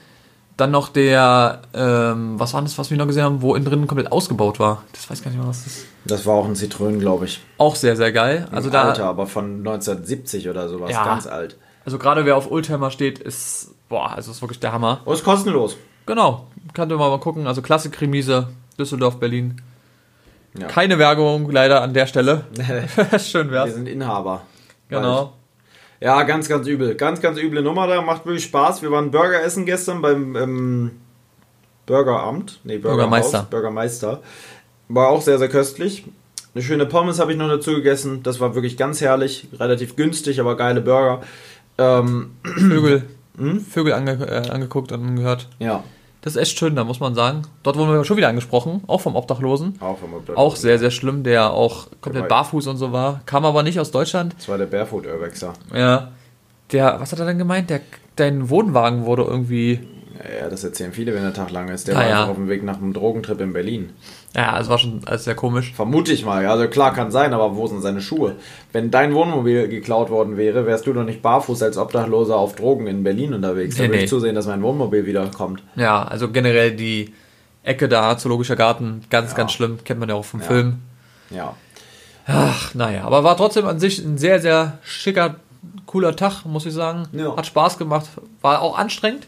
[0.58, 3.88] Dann noch der, ähm, was war das, was wir noch gesehen haben, wo innen drin
[3.88, 4.84] komplett ausgebaut war.
[4.94, 5.86] Das weiß gar nicht mehr, was das ist.
[6.06, 7.42] Das war auch ein Zitronen, glaube ich.
[7.58, 8.44] Auch sehr, sehr geil.
[8.46, 10.92] Also Also da, Alter, aber von 1970 oder sowas.
[10.92, 11.04] Ja.
[11.04, 11.58] Ganz alt.
[11.84, 15.02] also gerade wer auf Oldtimer steht, ist, boah, also ist wirklich der Hammer.
[15.04, 15.76] Und ist kostenlos.
[16.06, 17.48] Genau, könnte man mal gucken.
[17.48, 18.48] Also Klassik Remise,
[18.80, 19.62] Düsseldorf, Berlin.
[20.58, 20.68] Ja.
[20.68, 22.46] Keine Werbung leider an der Stelle.
[23.20, 23.74] Schön Wir wär's.
[23.74, 24.44] sind Inhaber.
[24.88, 25.34] Genau.
[26.00, 26.96] Ja, ganz, ganz übel.
[26.96, 28.02] Ganz, ganz üble Nummer da.
[28.02, 28.82] Macht wirklich Spaß.
[28.82, 30.92] Wir waren Burger essen gestern beim ähm,
[31.86, 32.60] Burgeramt.
[32.64, 32.78] Nee.
[32.78, 33.48] Bürgermeister.
[33.50, 34.22] Bürgermeister.
[34.88, 36.06] War auch sehr, sehr köstlich.
[36.54, 38.24] Eine schöne Pommes habe ich noch dazu gegessen.
[38.24, 39.48] Das war wirklich ganz herrlich.
[39.60, 41.22] Relativ günstig, aber geile Burger.
[41.78, 43.04] Ähm, Vögel.
[43.38, 43.60] Hm?
[43.60, 45.50] Vögel ange äh, angeguckt und angehört.
[45.60, 45.84] ja,
[46.26, 47.44] Das ist echt schön, da muss man sagen.
[47.62, 49.76] Dort wurden wir schon wieder angesprochen, auch vom Obdachlosen.
[49.80, 50.36] auch vom Obdachlosen.
[50.36, 52.30] Auch sehr, sehr schlimm, der auch komplett Dabei.
[52.30, 53.22] barfuß und so war.
[53.28, 54.34] Kam aber nicht aus Deutschland.
[54.36, 55.54] Das war der Barefoot Urbexer.
[55.72, 56.14] Ja.
[56.72, 57.70] Der, was hat er denn gemeint?
[57.70, 57.82] Der,
[58.16, 59.88] dein Wohnwagen wurde irgendwie.
[60.40, 61.88] Ja, das erzählen viele, wenn der Tag lang ist.
[61.88, 62.26] Der Ah, war ja.
[62.26, 63.92] auf dem Weg nach einem Drogentrip in Berlin.
[64.36, 65.74] Ja, es war schon alles sehr komisch.
[65.74, 66.46] Vermute ich mal.
[66.46, 68.36] Also klar kann sein, aber wo sind seine Schuhe?
[68.72, 72.88] Wenn dein Wohnmobil geklaut worden wäre, wärst du doch nicht barfuß als Obdachloser auf Drogen
[72.88, 73.76] in Berlin unterwegs.
[73.76, 74.04] Da Nee, würde nee.
[74.06, 75.64] ich zusehen, dass mein Wohnmobil wiederkommt.
[75.76, 77.14] Ja, also generell die
[77.64, 79.38] Ecke da, Zoologischer Garten, ganz, Ja.
[79.38, 79.80] ganz schlimm.
[79.84, 80.46] Kennt man ja auch vom Ja.
[80.48, 80.80] Film.
[81.30, 81.56] Ja.
[82.28, 85.36] Ach, naja, aber war trotzdem an sich ein sehr, sehr schicker,
[85.86, 87.08] cooler Tag, muss ich sagen.
[87.12, 87.36] Ja.
[87.36, 88.08] Hat Spaß gemacht,
[88.42, 89.28] war auch anstrengend.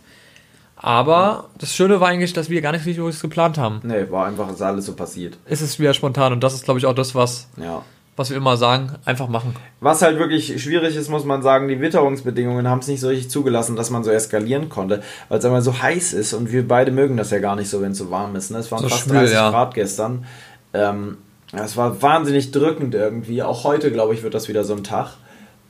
[0.80, 3.80] Aber das Schöne war eigentlich, dass wir gar nicht richtig was geplant haben.
[3.84, 5.38] Nee, war einfach, ist alles so passiert.
[5.46, 7.82] Es ist wieder spontan und das ist, glaube ich, auch das, was, Ja.
[8.16, 8.92] was wir immer sagen.
[9.04, 9.56] Einfach machen.
[9.80, 13.30] Was halt wirklich schwierig ist, muss man sagen, die Witterungsbedingungen haben es nicht so richtig
[13.32, 16.92] zugelassen, dass man so eskalieren konnte, weil es einmal so heiß ist und wir beide
[16.92, 18.52] mögen das ja gar nicht so, wenn es so warm ist.
[18.52, 18.60] Ne?
[18.60, 19.50] Es waren So fast schwül, 30 ja.
[19.50, 20.26] Grad gestern.
[20.74, 21.18] Ähm,
[21.54, 23.42] es war wahnsinnig drückend irgendwie.
[23.42, 25.12] Auch heute, glaube ich, wird das wieder so ein Tag.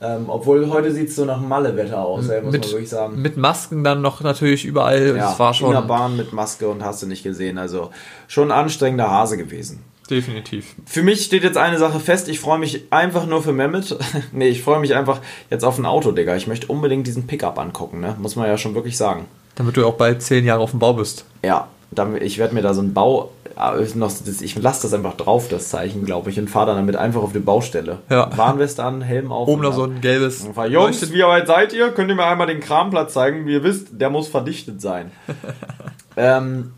[0.00, 3.20] Ähm, obwohl heute sieht es so nach Malle-Wetter aus, ey, muss man wirklich sagen.
[3.20, 5.16] mit Masken dann noch natürlich überall.
[5.16, 7.58] Ja, es war in der schon Bahn mit Maske und hast du nicht gesehen.
[7.58, 7.90] Also
[8.28, 9.82] schon ein anstrengender Hase gewesen.
[10.08, 10.76] definitiv.
[10.86, 12.28] Für mich steht jetzt eine Sache fest.
[12.28, 13.98] Ich freue mich einfach nur für Mehmet.
[14.32, 16.36] nee, ich freue mich einfach jetzt auf ein Auto, Digga.
[16.36, 18.14] Ich möchte unbedingt diesen Pickup angucken, ne?
[18.18, 19.24] Muss man ja schon wirklich sagen.
[19.56, 21.24] Damit du auch bald zehn Jahre auf dem Bau bist.
[21.42, 23.30] Ja, dann, ich werde mir da so ein Bau.
[23.56, 26.96] äh, Noch, ich lasse das einfach drauf, das Zeichen, glaube ich, und fahre dann damit
[26.96, 27.98] einfach auf die Baustelle.
[28.10, 28.30] Ja.
[28.36, 29.48] Warnweste an, Helm auf.
[29.48, 30.42] Oben noch so ein gelbes.
[30.42, 31.90] Und frage, Jungs, wie weit seid ihr?
[31.90, 33.46] Könnt ihr mir einmal den Kramplatz zeigen?
[33.46, 35.10] Wie ihr wisst, der muss verdichtet sein.
[36.16, 36.72] ähm,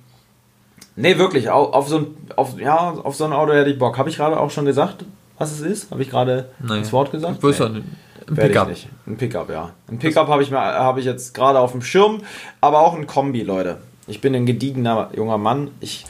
[0.96, 3.98] nee, wirklich, auf, auf, so ein, auf, ja, auf so ein Auto hätte ich Bock.
[3.98, 5.04] Habe ich gerade auch schon gesagt,
[5.38, 5.90] was es ist?
[5.90, 7.42] Habe ich gerade das Wort gesagt?
[7.42, 7.82] Nee.
[8.28, 8.68] Ein ich Pickup.
[9.06, 9.70] Ein Pickup, ja.
[9.90, 12.20] Ein Pickup habe ich, mir- habe ich jetzt gerade auf dem Schirm,
[12.60, 13.78] aber auch ein Kombi, Leute.
[14.10, 15.70] Ich bin ein gediegener junger Mann.
[15.80, 16.04] Ich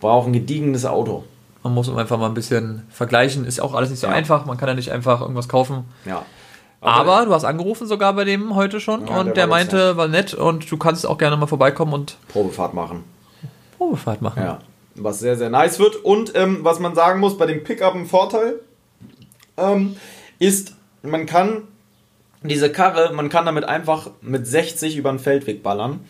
[0.00, 1.24] brauche ein gediegenes Auto.
[1.62, 3.44] Man muss einfach mal ein bisschen vergleichen.
[3.44, 4.12] Ist auch alles nicht so Ja.
[4.12, 4.46] einfach.
[4.46, 5.84] Man kann ja nicht einfach irgendwas kaufen.
[6.04, 6.24] Ja.
[6.80, 10.06] Aber du hast angerufen sogar bei dem heute schon Ja, und der der, meinte, war
[10.06, 13.02] nett und du kannst auch gerne mal vorbeikommen und Probefahrt machen.
[13.78, 14.42] Probefahrt machen.
[14.42, 14.58] Ja.
[14.94, 15.96] Was sehr, sehr nice wird.
[15.96, 18.60] Und ähm, was man sagen muss, bei dem Pickup ein Vorteil
[19.56, 19.96] ähm,
[20.38, 21.62] ist, man kann
[22.42, 26.00] diese Karre, man kann damit einfach mit 60 über den Feldweg ballern,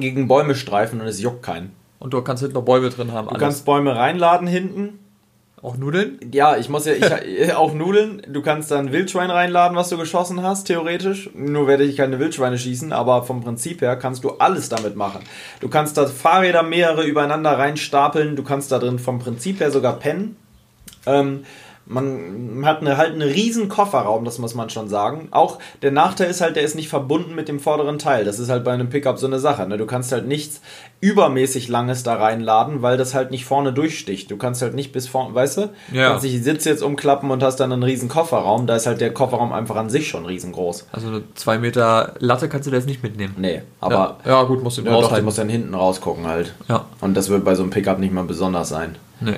[0.00, 1.72] gegen Bäume streifen und es juckt keinen.
[1.98, 3.28] Und du kannst hinten noch Bäume drin haben.
[3.28, 4.98] Du kannst Bäume reinladen hinten.
[5.62, 6.18] Auch Nudeln?
[6.32, 8.22] Ja, ich muss ja, ich, auch Nudeln.
[8.28, 11.30] Du kannst da ein Wildschwein reinladen, was du geschossen hast, theoretisch.
[11.34, 15.20] Nur werde ich keine Wildschweine schießen, aber vom Prinzip her kannst du alles damit machen.
[15.60, 20.00] Du kannst da Fahrräder mehrere übereinander reinstapeln, du kannst da drin vom Prinzip her sogar
[20.00, 20.34] pennen.
[21.06, 21.44] Ähm,
[21.92, 25.28] man hat eine, halt einen riesen Kofferraum, das muss man schon sagen.
[25.30, 28.24] Auch der Nachteil ist halt, der ist nicht verbunden mit dem vorderen Teil.
[28.24, 29.66] Das ist halt bei einem Pickup so eine Sache.
[29.68, 29.76] Ne?
[29.78, 30.60] Du kannst halt nichts
[31.00, 34.30] übermäßig Langes da reinladen, weil das halt nicht vorne durchsticht.
[34.30, 35.60] Du kannst halt nicht bis vorne, weißt du?
[35.60, 35.68] Ja.
[36.04, 38.66] Du kannst nicht die Sitze jetzt umklappen und hast dann einen riesen Kofferraum.
[38.66, 40.86] Da ist halt der Kofferraum einfach an sich schon riesengroß.
[40.92, 43.34] Also eine 2 Meter Latte kannst du da jetzt nicht mitnehmen.
[43.38, 44.18] Nee, aber...
[44.24, 46.54] Ja, ja gut, musst du ja, doch, du musst dann hinten rausgucken halt.
[46.68, 46.86] Ja.
[47.00, 48.96] Und das wird bei so einem Pickup nicht mal besonders sein.
[49.20, 49.36] Nee.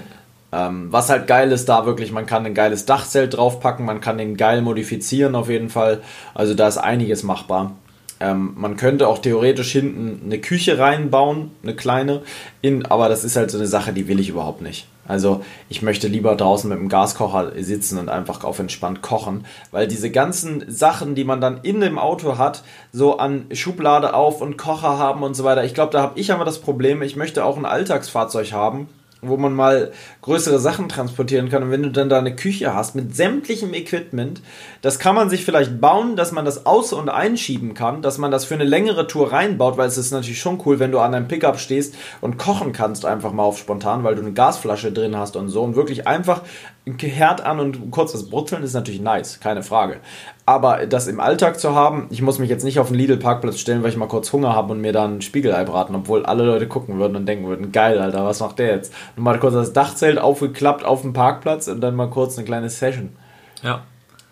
[0.54, 4.18] Ähm, was halt geil ist, da wirklich, man kann ein geiles Dachzelt draufpacken, man kann
[4.18, 6.00] den geil modifizieren auf jeden Fall.
[6.32, 7.72] Also da ist einiges machbar.
[8.20, 12.22] Ähm, man könnte auch theoretisch hinten eine Küche reinbauen, eine kleine,
[12.62, 14.86] in, aber das ist halt so eine Sache, die will ich überhaupt nicht.
[15.08, 19.88] Also ich möchte lieber draußen mit dem Gaskocher sitzen und einfach auf entspannt kochen, weil
[19.88, 22.62] diese ganzen Sachen, die man dann in dem Auto hat,
[22.92, 26.32] so an Schublade auf und Kocher haben und so weiter, ich glaube, da habe ich
[26.32, 28.88] aber das Problem, ich möchte auch ein Alltagsfahrzeug haben,
[29.28, 31.62] wo man mal größere Sachen transportieren kann.
[31.62, 34.42] Und wenn du dann da eine Küche hast mit sämtlichem Equipment,
[34.82, 38.30] das kann man sich vielleicht bauen, dass man das aus- und einschieben kann, dass man
[38.30, 41.14] das für eine längere Tour reinbaut, weil es ist natürlich schon cool, wenn du an
[41.14, 45.16] einem Pickup stehst und kochen kannst einfach mal auf spontan, weil du eine Gasflasche drin
[45.16, 46.42] hast und so und wirklich einfach
[46.87, 50.00] ein Herd an und kurz was brutzeln ist natürlich nice, keine Frage.
[50.46, 53.83] Aber das im Alltag zu haben, ich muss mich jetzt nicht auf den Lidl-Parkplatz stellen,
[53.83, 56.68] weil ich mal kurz Hunger habe und mir dann ein Spiegelei braten, obwohl alle Leute
[56.68, 58.92] gucken würden und denken würden, geil, Alter, was macht der jetzt?
[59.16, 62.68] Und mal kurz das Dachzelt aufgeklappt auf dem Parkplatz und dann mal kurz eine kleine
[62.68, 63.16] Session.
[63.62, 63.83] Ja.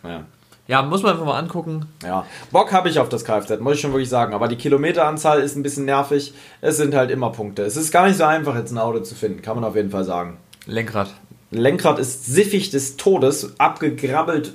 [0.05, 0.25] Ja.
[0.69, 1.87] Ja, muss man einfach mal angucken.
[2.05, 4.33] Ja, Bock habe ich auf das Kfz, muss ich schon wirklich sagen.
[4.33, 6.35] Aber die Kilometeranzahl ist ein bisschen nervig.
[6.61, 7.63] Es sind halt immer Punkte.
[7.63, 9.91] Es ist gar nicht so einfach, jetzt ein Auto zu finden, kann man auf jeden
[9.91, 10.37] Fall sagen.
[10.67, 11.13] Lenkrad.
[11.51, 14.55] Lenkrad ist siffig des Todes, abgegrabbelt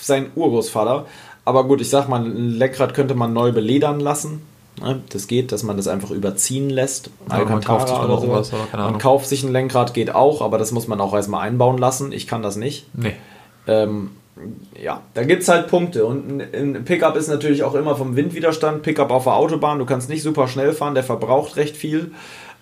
[0.00, 1.06] sein Urgroßvater.
[1.44, 4.42] Aber gut, ich sag mal, ein Lenkrad könnte man neu beledern lassen.
[4.80, 5.02] Ne?
[5.10, 7.10] Das geht, dass man das einfach überziehen lässt.
[7.30, 8.52] Ja, man kauft sich oder sowas.
[8.52, 11.46] Oder keine man kauft sich ein Lenkrad, geht auch, aber das muss man auch erstmal
[11.46, 12.12] einbauen lassen.
[12.12, 12.86] Ich kann das nicht.
[12.94, 13.14] Nee.
[13.66, 14.10] Ähm,
[14.80, 16.06] ja, da gibt es halt Punkte.
[16.06, 18.82] Und ein Pickup ist natürlich auch immer vom Windwiderstand.
[18.82, 22.12] Pickup auf der Autobahn, du kannst nicht super schnell fahren, der verbraucht recht viel.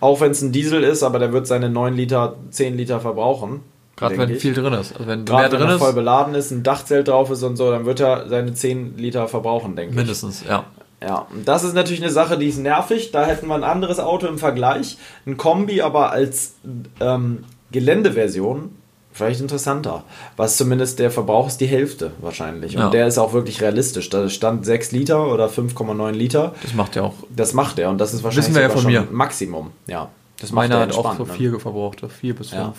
[0.01, 3.61] Auch wenn es ein Diesel ist, aber der wird seine 9 Liter, 10 Liter verbrauchen.
[3.97, 4.41] Gerade wenn ich.
[4.41, 4.93] viel drin ist.
[4.93, 7.57] Also wenn Gerade mehr drin wenn er voll beladen ist, ein Dachzelt drauf ist und
[7.57, 9.97] so, dann wird er seine 10 Liter verbrauchen, denke ich.
[9.97, 10.65] Mindestens, ja.
[11.03, 13.11] Ja, und das ist natürlich eine Sache, die ist nervig.
[13.11, 14.99] Da hätten wir ein anderes Auto im Vergleich.
[15.27, 16.55] Ein Kombi aber als
[17.01, 18.71] ähm, Geländeversion
[19.13, 20.05] vielleicht interessanter.
[20.37, 22.77] Was zumindest der Verbrauch ist die Hälfte wahrscheinlich.
[22.77, 22.91] Und ja.
[22.91, 24.09] der ist auch wirklich realistisch.
[24.11, 26.55] Da stand 6 Liter oder 5,9 Liter.
[26.63, 27.15] Das macht er auch.
[27.35, 29.07] Das macht er und das ist wahrscheinlich Wissen wir ja von mir.
[29.11, 29.73] Maximum.
[29.87, 30.09] Ja.
[30.41, 31.61] Das Meiner hat auch so 4 ne?
[31.61, 32.61] verbraucht, 4 bis 5.
[32.61, 32.75] Ja.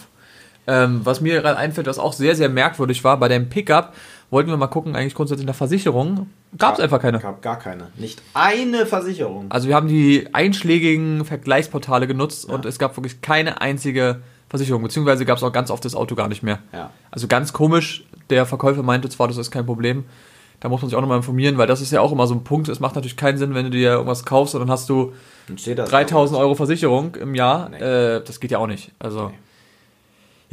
[0.66, 3.94] Ähm, was mir gerade einfällt, was auch sehr, sehr merkwürdig war, bei dem Pickup
[4.34, 6.28] wollten wir mal gucken, eigentlich grundsätzlich nach Versicherung.
[6.58, 7.20] Gab es einfach keine.
[7.20, 7.90] Gab gar keine.
[7.98, 9.46] Nicht eine Versicherung.
[9.50, 12.56] Also wir haben die einschlägigen Vergleichsportale genutzt ja.
[12.56, 14.82] und es gab wirklich keine einzige Versicherung.
[14.82, 16.60] Beziehungsweise gab es auch ganz oft das Auto gar nicht mehr.
[16.74, 16.90] Ja.
[17.12, 18.06] Also ganz komisch.
[18.30, 20.06] Der Verkäufer meinte zwar, das ist kein Problem.
[20.60, 22.44] Da muss man sich auch nochmal informieren, weil das ist ja auch immer so ein
[22.44, 22.70] Punkt.
[22.70, 25.14] Es macht natürlich keinen Sinn, wenn du dir irgendwas kaufst und dann hast du
[25.48, 27.70] 3000 Euro Versicherung im Jahr.
[27.70, 27.78] Nee.
[27.78, 28.92] Äh, das geht ja auch nicht.
[28.98, 29.28] Also.
[29.28, 29.34] Nee.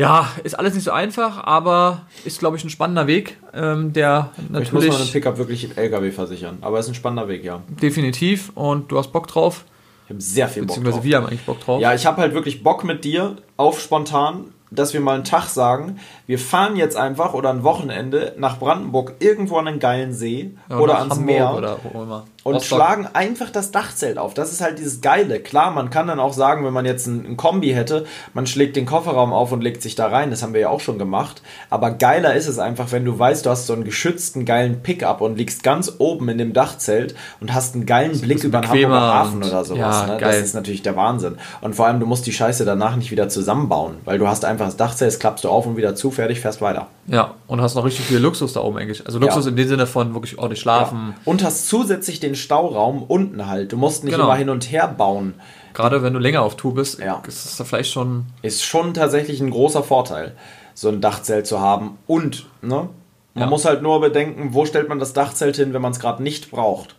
[0.01, 4.31] Ja, ist alles nicht so einfach, aber ist, glaube ich, ein spannender Weg, ähm, der
[4.49, 4.69] natürlich...
[4.69, 7.63] Ich muss mal einen Pickup wirklich im LKW versichern, aber ist ein spannender Weg, ja.
[7.83, 9.65] Definitiv und du hast Bock drauf.
[10.07, 10.85] Ich habe sehr viel Bock drauf.
[10.85, 11.81] Beziehungsweise wir haben eigentlich Bock drauf.
[11.81, 15.49] Ja, ich habe halt wirklich Bock mit dir auf spontan dass wir mal einen Tag
[15.49, 20.53] sagen, wir fahren jetzt einfach oder ein Wochenende nach Brandenburg irgendwo an einen geilen See
[20.69, 22.25] ja, oder ans Hamburg Meer oder wo immer.
[22.43, 22.79] Und Rostock.
[22.79, 24.33] schlagen einfach das Dachzelt auf.
[24.33, 25.41] Das ist halt dieses Geile.
[25.41, 28.87] Klar, man kann dann auch sagen, wenn man jetzt ein, Kombi hätte, man schlägt den
[28.87, 30.31] Kofferraum auf und legt sich da rein.
[30.31, 31.43] Das haben wir ja auch schon gemacht.
[31.69, 35.21] Aber geiler ist es einfach, wenn du weißt, du hast so einen geschützten geilen Pickup
[35.21, 39.15] und liegst ganz oben in dem Dachzelt und hast einen geilen Blick über den Hamburger
[39.15, 39.79] Hafen oder sowas.
[39.79, 40.19] Ja, ne?
[40.19, 41.37] Das ist natürlich der Wahnsinn.
[41.61, 44.67] Und vor allem, du musst die Scheiße danach nicht wieder zusammenbauen, weil du hast einfach
[44.67, 46.89] das Dachzelt, klappst du auf und wieder zu, fertig, fährst weiter.
[47.07, 49.05] Ja, und hast noch richtig viel Luxus da oben eigentlich.
[49.05, 49.51] Also Luxus ja.
[49.51, 51.09] in dem Sinne von wirklich ordentlich schlafen.
[51.11, 51.15] Ja.
[51.25, 53.73] Und hast zusätzlich den Stauraum unten halt.
[53.73, 54.25] Du musst nicht genau.
[54.25, 55.35] immer hin und her bauen.
[55.73, 57.23] Gerade wenn du länger auf Tour bist, ja.
[57.27, 58.27] ist das da vielleicht schon.
[58.43, 60.35] Ist schon tatsächlich ein großer Vorteil,
[60.75, 61.99] so ein Dachzelt zu haben.
[62.07, 62.89] Und, ne?
[63.35, 63.47] Man ja.
[63.47, 66.51] muss halt nur bedenken, wo stellt man das Dachzelt hin, wenn man es gerade nicht
[66.51, 66.97] braucht.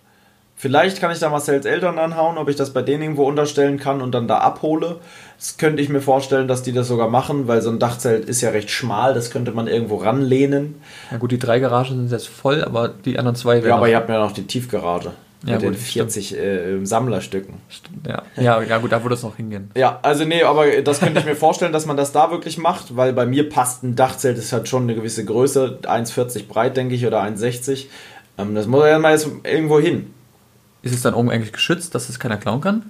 [0.61, 3.99] Vielleicht kann ich da Marcells Eltern anhauen, ob ich das bei denen irgendwo unterstellen kann
[3.99, 4.97] und dann da abhole.
[5.39, 8.41] Das könnte ich mir vorstellen, dass die das sogar machen, weil so ein Dachzelt ist
[8.41, 10.79] ja recht schmal, das könnte man irgendwo ranlehnen.
[11.09, 13.95] Ja gut, die drei Garagen sind jetzt voll, aber die anderen zwei Ja, aber ihr
[13.95, 15.13] habt ja noch die Tiefgarage.
[15.43, 17.55] Ja, mit den gut, 40 äh, Sammlerstücken.
[18.07, 18.21] Ja.
[18.35, 19.71] ja, ja, gut, da würde es noch hingehen.
[19.75, 22.95] Ja, also nee, aber das könnte ich mir vorstellen, dass man das da wirklich macht,
[22.95, 26.93] weil bei mir passt ein Dachzelt, das hat schon eine gewisse Größe, 1,40 breit, denke
[26.93, 27.85] ich, oder 1,60.
[28.37, 30.13] Ähm, das muss ja mal jetzt irgendwo hin.
[30.83, 32.83] Ist es dann oben eigentlich geschützt, dass es keiner klauen kann?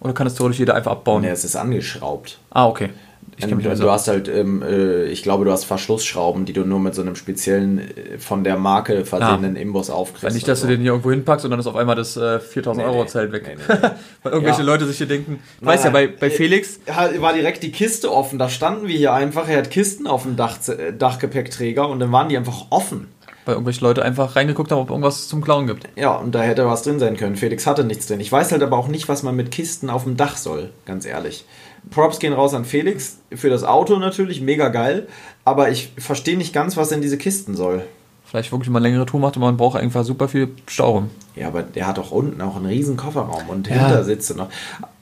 [0.00, 1.22] Oder kann es theoretisch jeder einfach abbauen?
[1.22, 2.38] Nee, es ist angeschraubt.
[2.50, 2.90] Ah, okay.
[3.36, 6.64] Ich mich du, du hast halt, ähm, äh, ich glaube, du hast Verschlussschrauben, die du
[6.64, 10.24] nur mit so einem speziellen, äh, von der Marke versehenen Imbus aufkriegst.
[10.24, 10.76] Weil nicht, dass und du so.
[10.76, 13.08] den hier irgendwo hinpackst und dann ist auf einmal das äh, 4000 Nee, Euro nee.
[13.08, 13.44] Zelt weg.
[13.46, 13.88] Nee, nee.
[14.22, 14.66] Weil irgendwelche Ja.
[14.66, 16.14] Leute sich hier denken, Nein, weiß ja, bei, nein.
[16.20, 18.38] bei Äh, Felix, Ja, war direkt die Kiste offen.
[18.38, 19.48] Da standen wir hier einfach.
[19.48, 23.08] Er hat Kisten auf dem Dach, äh, Dachgepäckträger und dann waren die einfach offen.
[23.50, 25.88] Weil irgendwelche Leute einfach reingeguckt haben, ob irgendwas zum Klauen gibt.
[25.96, 27.36] Ja, und da hätte was drin sein können.
[27.36, 28.20] Felix hatte nichts drin.
[28.20, 31.04] Ich weiß halt aber auch nicht, was man mit Kisten auf dem Dach soll, ganz
[31.04, 31.44] ehrlich.
[31.90, 35.08] Props gehen raus an Felix für das Auto natürlich, mega geil.
[35.44, 37.82] Aber ich verstehe nicht ganz, was denn diese Kisten soll.
[38.24, 41.10] Vielleicht wirklich mal eine längere Tour macht und man braucht einfach super viel Stauraum.
[41.34, 43.74] Ja, aber der hat doch unten auch einen riesen Kofferraum und Ja.
[43.88, 44.48] Hintersitze noch.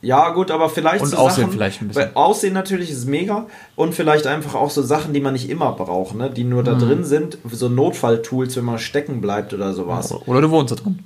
[0.01, 2.15] Ja, gut, aber vielleicht Und so Aussehen Sachen, vielleicht ein bisschen.
[2.15, 6.15] Aussehen natürlich ist mega und vielleicht einfach auch so Sachen, die man nicht immer braucht,
[6.15, 6.31] ne?
[6.31, 6.79] die nur da Mhm.
[6.79, 10.13] drin sind, so Notfalltools, wenn man stecken bleibt oder sowas.
[10.27, 11.01] Oder du wohnst da drin.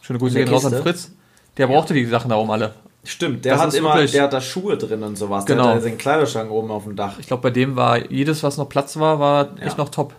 [0.00, 0.72] Schöne Grüße gehen raus an?
[0.82, 1.10] Fritz.
[1.58, 2.72] Der brauchte die Sachen darum alle.
[3.04, 5.44] Stimmt, der Das hat immer, wirklich- der hat da Schuhe drin und sowas.
[5.46, 5.62] Genau.
[5.64, 7.18] Der hat da seinen Kleiderschrank oben auf dem Dach.
[7.18, 9.66] Ich glaube, bei dem war jedes, was noch Platz war, war Ja.
[9.66, 10.14] echt noch top.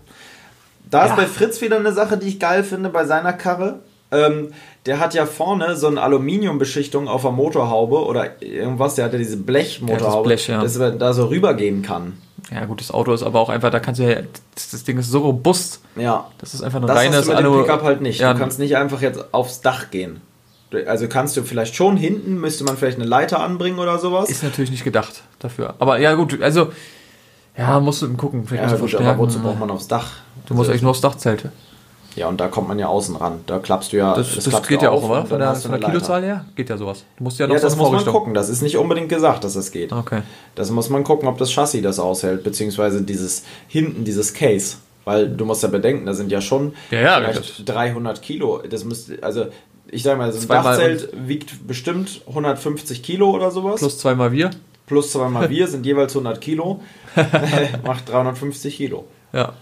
[0.90, 1.12] Da Ja.
[1.12, 3.80] ist bei Fritz wieder eine Sache, die ich geil finde bei seiner Karre.
[4.12, 4.50] Ähm,
[4.86, 8.96] der hat ja vorne so eine Aluminiumbeschichtung auf der Motorhaube oder irgendwas.
[8.96, 10.62] Der hat ja diese Blechmotorhaube, Blech, ja.
[10.62, 12.14] dass man da so rübergehen kann.
[12.52, 14.22] Ja, gut, das Auto ist aber auch einfach, da kannst du ja,
[14.56, 15.82] das, das Ding ist so robust.
[15.96, 18.20] Ja, Das ist einfach ein das reines hast du mit dem Pickup halt nicht.
[18.20, 20.22] Ja, du kannst nicht einfach jetzt aufs Dach gehen.
[20.88, 24.30] Also kannst du vielleicht schon hinten, müsste man vielleicht eine Leiter anbringen oder sowas.
[24.30, 25.76] ist natürlich nicht gedacht dafür.
[25.80, 26.72] Aber ja, gut, also,
[27.58, 28.46] ja, musst du eben gucken.
[28.48, 30.10] Vielleicht ja, gut, aber wozu braucht man aufs Dach?
[30.48, 31.52] Du musst Also, eigentlich nur aufs Dach zelte.
[32.16, 33.40] Ja, und da kommt man ja außen ran.
[33.48, 34.16] Da klappst du ja.
[34.16, 35.26] Das, das, klappst geht ja auch, oder?
[35.26, 35.80] Von der, von der.
[35.80, 37.06] Kilozahl her geht ja sowas.
[37.18, 38.34] Du musst ja noch Ja, das muss man gucken.
[38.34, 39.94] Das ist nicht unbedingt gesagt, dass das geht.
[39.94, 40.22] Okay.
[40.56, 44.78] Das muss man gucken, ob das Chassis das aushält, beziehungsweise dieses hinten, dieses Case.
[45.06, 48.62] Weil du musst ja bedenken, da sind ja schon Ja, ja, vielleicht das- 300 Kilo.
[48.70, 49.46] Das müsste, also
[49.88, 53.80] ich sag mal, so ein Zweimal Dachzelt wiegt bestimmt 150 Kilo oder sowas.
[53.80, 54.52] Plus zweimal wir.
[54.86, 56.82] Plus zweimal wir sind jeweils 100 Kilo.
[57.86, 59.06] Macht 350 Kilo.
[59.34, 59.54] Ja.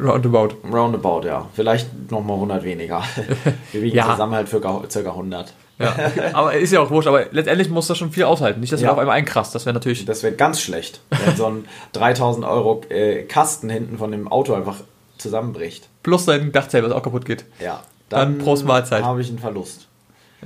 [0.00, 0.56] Roundabout.
[0.72, 1.48] Roundabout, ja.
[1.54, 3.02] Vielleicht nochmal 100 weniger.
[3.72, 4.10] Wir wiegen Ja.
[4.10, 4.82] zusammen halt für ca.
[4.88, 5.52] 100.
[5.78, 5.94] Ja.
[6.34, 8.60] aber ist ja auch wurscht, aber letztendlich muss das schon viel aushalten.
[8.60, 8.88] Nicht, dass Ja.
[8.88, 9.54] wir auf einmal einkrast.
[9.54, 10.04] Das wäre natürlich.
[10.04, 14.54] Das wäre ganz schlecht, wenn so ein 3000 Euro äh, Kasten hinten von dem Auto
[14.54, 14.76] einfach
[15.18, 15.88] zusammenbricht.
[16.02, 17.44] Plus dein Dachzelt, was auch kaputt geht.
[17.60, 19.02] Ja, Dann Prost Mahlzeit.
[19.02, 19.88] habe ich einen Verlust.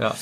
[0.00, 0.14] Ja.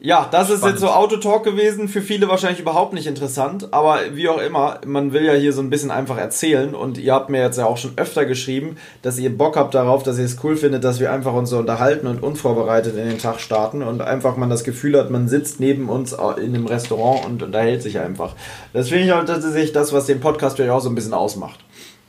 [0.00, 0.76] Ja, das ist Spannend.
[0.76, 1.88] jetzt so Autotalk gewesen.
[1.88, 3.72] Für viele wahrscheinlich überhaupt nicht interessant.
[3.72, 6.72] Aber wie auch immer, man will ja hier so ein bisschen einfach erzählen.
[6.76, 10.04] Und ihr habt mir jetzt ja auch schon öfter geschrieben, dass ihr Bock habt darauf,
[10.04, 13.18] dass ihr es cool findet, dass wir einfach uns so unterhalten und unvorbereitet in den
[13.18, 13.82] Tag starten.
[13.82, 17.82] Und einfach man das Gefühl hat, man sitzt neben uns in einem Restaurant und unterhält
[17.82, 18.36] sich einfach.
[18.72, 21.58] Das finde ich auch tatsächlich das, was den Podcast vielleicht auch so ein bisschen ausmacht.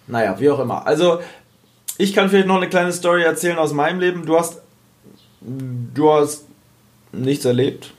[0.06, 0.86] Naja, wie auch immer.
[0.86, 1.21] Also,
[1.97, 4.28] ich kann vielleicht noch eine kleine Story erzählen aus meinem Leben.
[4.28, 4.62] Du hast.
[5.41, 6.48] Du hast
[7.12, 7.93] nichts erlebt.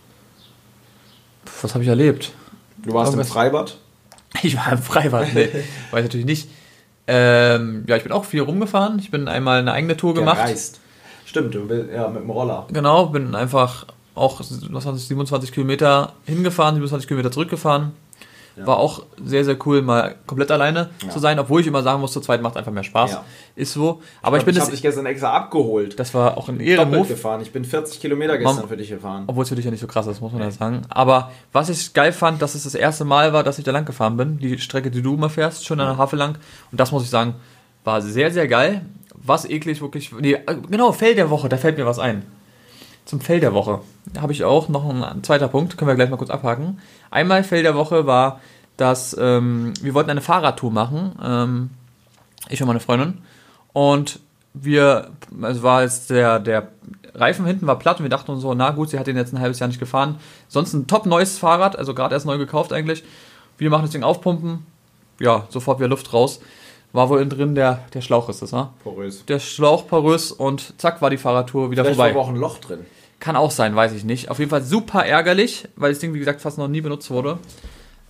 [1.62, 2.32] Was habe ich erlebt?
[2.78, 3.76] Du warst im Freibad.
[4.42, 5.34] Ich war im Freibad.
[5.34, 5.48] Nee,
[5.90, 6.48] weiß natürlich nicht.
[7.08, 9.00] Ähm, ja, ich bin auch viel rumgefahren.
[9.00, 10.36] Ich bin einmal eine eigene Tour gemacht.
[10.36, 10.78] Gereist.
[11.26, 12.68] Stimmt, ja, mit dem Roller.
[12.72, 14.50] Genau, bin einfach auch was
[14.84, 17.92] waren das, 27 Kilometer hingefahren, 27 Kilometer zurückgefahren.
[18.60, 18.66] Ja.
[18.66, 21.08] War auch sehr, sehr cool, mal komplett alleine Ja.
[21.10, 23.12] zu sein, obwohl ich immer sagen muss, zu zweit macht einfach mehr Spaß.
[23.12, 23.24] Ja.
[23.56, 24.00] Ist so.
[24.22, 25.98] Aber ich, bin ich das, habe dich gestern extra abgeholt.
[25.98, 27.40] das war auch ein Ehrenmove, gefahren.
[27.40, 29.24] Ich bin 40 Kilometer gestern Mam- für dich gefahren.
[29.26, 30.82] obwohl es für dich ja nicht so krass ist, muss man ja sagen.
[30.90, 33.84] Aber was ich geil fand, dass es das erste Mal war, dass ich da lang
[33.86, 34.38] gefahren bin.
[34.38, 36.36] Die Strecke, die du immer fährst, schon an der Havel lang.
[36.70, 37.34] Und das muss ich sagen,
[37.84, 38.82] war sehr, sehr geil.
[39.14, 40.12] Was eklig wirklich.
[40.12, 42.22] Nee, äh, genau, Fell der Woche, da fällt mir was ein.
[43.10, 43.80] Zum Fell der Woche
[44.20, 46.78] habe ich auch noch einen zweiter Punkt, können wir gleich mal kurz abhaken.
[47.10, 48.38] Einmal Fell der Woche war,
[48.76, 51.70] dass ähm, wir wollten eine Fahrradtour machen, ähm,
[52.48, 53.18] ich und meine Freundin.
[53.72, 54.20] Und
[54.54, 55.10] wir,
[55.42, 56.68] es war jetzt der, der
[57.12, 59.32] Reifen hinten war platt und wir dachten uns so, na gut, sie hat den jetzt
[59.34, 60.20] ein halbes Jahr nicht gefahren.
[60.46, 63.02] Sonst ein top neues Fahrrad, also gerade erst neu gekauft eigentlich.
[63.58, 64.64] Wir machen das Ding aufpumpen,
[65.18, 66.38] ja, sofort wieder Luft raus.
[66.92, 68.68] War wohl innen drin der, der Schlauch ist das, ne?
[68.84, 69.24] Porös.
[69.26, 72.14] Der Schlauch porös und zack war die Fahrradtour wieder Vielleicht vorbei.
[72.14, 72.86] war aber auch ein Loch drin.
[73.20, 74.30] Kann auch sein, weiß ich nicht.
[74.30, 77.38] Auf jeden Fall super ärgerlich, weil das Ding, wie gesagt, fast noch nie benutzt wurde.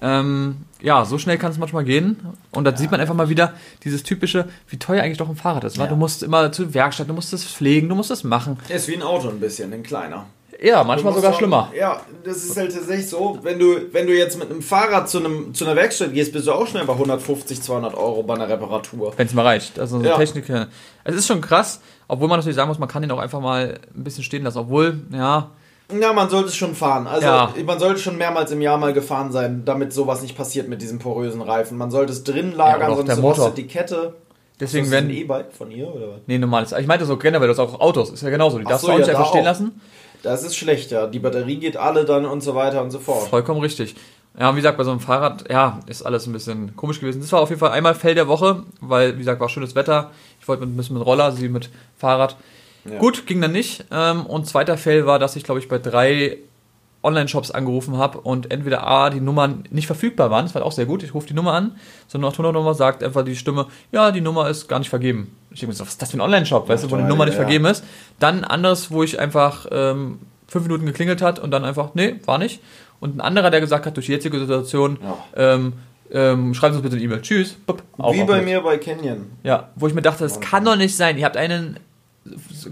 [0.03, 2.17] Ähm, ja, so schnell kann es manchmal gehen.
[2.53, 5.65] Und da sieht man einfach mal wieder dieses typische, wie teuer eigentlich doch ein Fahrrad
[5.65, 5.77] ist.
[5.77, 5.87] Ja.
[5.87, 8.59] Du musst immer zur Werkstatt, du musst es pflegen, du musst es machen.
[8.69, 10.27] Ist wie ein Auto ein bisschen, ein kleiner.
[10.63, 11.73] Ja, manchmal sogar auch, schlimmer.
[11.75, 13.39] Ja, das ist halt tatsächlich so.
[13.43, 16.47] Wenn du, wenn du jetzt mit einem Fahrrad zu, einem, zu einer Werkstatt gehst, bist
[16.47, 19.15] du auch schnell bei 150, 200 Euro bei einer Reparatur.
[19.17, 19.79] Wenn es mal reicht.
[19.79, 20.17] Also so Ja.
[20.19, 20.49] Technik.
[20.51, 20.67] äh,
[21.05, 23.79] Es ist schon krass, obwohl man natürlich sagen muss, man kann ihn auch einfach mal
[23.97, 24.59] ein bisschen stehen lassen.
[24.59, 25.49] Obwohl, ja,
[25.99, 27.07] Ja, man sollte es schon fahren.
[27.07, 27.55] Also Ja.
[27.65, 30.99] man sollte schon mehrmals im Jahr mal gefahren sein, damit sowas nicht passiert mit diesem
[30.99, 31.79] porösen Reifen.
[31.79, 34.15] Man sollte es drin Ja, lagern, auch sonst rostet die Kette.
[34.61, 35.11] deswegen ist das ein.
[35.11, 36.21] E-Bike von ihr oder was?
[36.27, 36.73] Nee, normales.
[36.73, 38.11] Ich meinte so generell, das auch Autos.
[38.11, 38.59] Ist ja genauso.
[38.59, 39.81] Die Ach darfst so, du auch nicht ja, einfach da stehen lassen.
[40.23, 41.07] Das ist schlecht, ja.
[41.07, 43.29] Die Batterie geht alle dann und so weiter und so fort.
[43.29, 43.95] Vollkommen richtig.
[44.39, 47.21] Ja, wie gesagt, bei so einem Fahrrad, ja, ist alles ein bisschen komisch gewesen.
[47.21, 50.13] Das war auf jeden Fall einmal Fell der Woche, weil, wie gesagt, war schönes Wetter.
[50.41, 52.37] Ich wollte mit, ein bisschen mit Roller, sie mit Fahrrad.
[52.85, 52.99] Ja.
[52.99, 53.85] Gut, ging dann nicht.
[53.91, 56.39] Ähm, und zweiter Fell war, dass ich, glaube ich, bei drei
[57.03, 60.87] Online-Shops angerufen habe und entweder A, die Nummern nicht verfügbar waren, das war auch sehr
[60.87, 61.77] gut, ich rufe die Nummer an,
[62.09, 65.35] sondern nach Tonnernummer sagt einfach die Stimme, ja, die Nummer ist gar nicht vergeben.
[65.53, 67.09] Ich denke mir so, was ist das für ein Online-Shop, weißt du, wo die toll,
[67.09, 67.41] Nummer nicht ja.
[67.41, 67.85] vergeben ist.
[68.19, 72.39] Dann anderes, wo ich einfach ähm, fünf Minuten geklingelt hat und dann einfach, nee, war
[72.39, 72.61] nicht.
[73.01, 75.55] Und ein anderer, der gesagt hat, durch die jetzige Situation, Ja.
[75.55, 75.73] ähm,
[76.13, 77.23] ähm, schreiben Sie uns bitte eine E-Mail.
[77.23, 77.55] Tschüss.
[77.67, 78.45] Bup, Wie bei nicht.
[78.45, 79.27] mir bei Canyon.
[79.43, 81.17] Ja, wo ich mir dachte, das kann doch nicht sein.
[81.17, 81.79] Ihr habt einen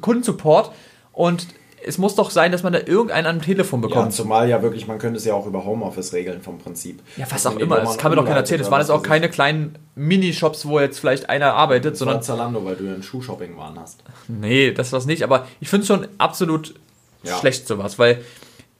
[0.01, 0.73] Kundensupport
[1.12, 1.47] und
[1.87, 4.12] es muss doch sein, dass man da irgendeinen am Telefon Ja, bekommt.
[4.12, 7.01] zumal ja wirklich, man könnte es ja auch über Homeoffice regeln vom Prinzip.
[7.17, 7.81] Ja, was auch die immer.
[7.81, 8.61] Das kann mir doch keiner erzählen.
[8.61, 12.23] Es waren jetzt auch keine kleinen Minishops, wo jetzt vielleicht einer arbeitet, Das sondern.
[12.23, 14.03] Zalando, weil du ja einen Schuhshopping-Waren hast.
[14.29, 15.23] Nee, das war's nicht.
[15.23, 16.75] Aber ich finde es schon absolut
[17.23, 17.37] Ja.
[17.38, 18.23] schlecht, sowas, weil.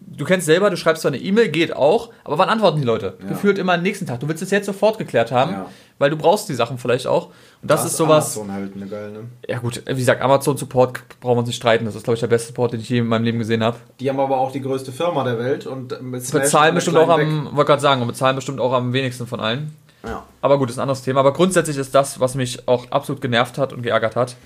[0.01, 3.17] Du kennst selber, du schreibst zwar eine E-Mail, geht auch, aber wann antworten die Leute?
[3.21, 3.31] Ja.
[3.31, 4.21] Gefühlt immer am nächsten Tag.
[4.21, 5.67] Du willst es jetzt sofort geklärt haben, Ja.
[5.99, 7.31] weil du brauchst die Sachen vielleicht auch.
[7.61, 8.37] Und das Da ist sowas.
[8.37, 9.21] Amazon halt eine geil, ne?
[9.49, 11.85] Ja gut, wie gesagt, Amazon Support brauchen wir uns nicht streiten.
[11.87, 13.77] Das ist, glaube ich, der beste Support, den ich je in meinem Leben gesehen habe.
[13.99, 17.64] Die haben aber auch die größte Firma der Welt und Bezahlen bestimmt auch am, wollte
[17.66, 19.75] gerade sagen, und bezahlen bestimmt auch am wenigsten von allen.
[20.05, 20.23] Ja.
[20.40, 21.21] Aber gut, ist ein anderes Thema.
[21.21, 24.37] Aber grundsätzlich ist das, was mich auch absolut genervt hat und geärgert hat.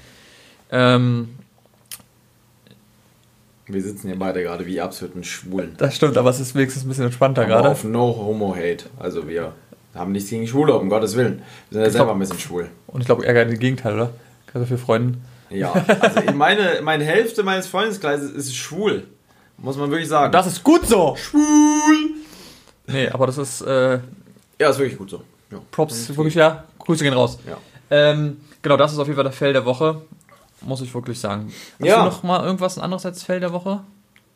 [0.70, 1.28] Ähm,
[3.66, 5.74] Wir sitzen hier beide gerade wie absoluten Schwulen.
[5.76, 7.68] das stimmt, aber es ist wenigstens ein bisschen entspannter Aber gerade.
[7.70, 8.86] auf No Homo Hate.
[8.98, 9.52] Also wir
[9.94, 11.42] haben nichts gegen Schwule, um Gottes Willen.
[11.70, 12.68] Wir sind ja selber ein bisschen schwul.
[12.86, 14.10] Und ich glaube, Ärger im Gegenteil, oder?
[14.46, 15.24] Gerade für Freunden.
[15.50, 19.04] Ja, also meine, meine Hälfte meines Freundeskreises ist schwul.
[19.58, 20.32] Muss man wirklich sagen.
[20.32, 21.14] Das ist gut so!
[21.16, 22.10] schwul.
[22.86, 23.98] Nee, aber das ist äh,
[24.58, 25.22] Ja, ist wirklich gut so.
[25.50, 25.58] Ja.
[25.70, 26.64] Props, wirklich ja.
[26.78, 27.38] Grüße gehen raus.
[27.46, 27.58] Ja.
[27.90, 30.02] Ähm, genau, das ist auf jeden Fall der Fell der Woche.
[30.62, 31.52] Muss ich wirklich sagen.
[31.78, 31.98] Hast Ja.
[31.98, 33.80] du noch mal irgendwas anderes als Fell der Woche?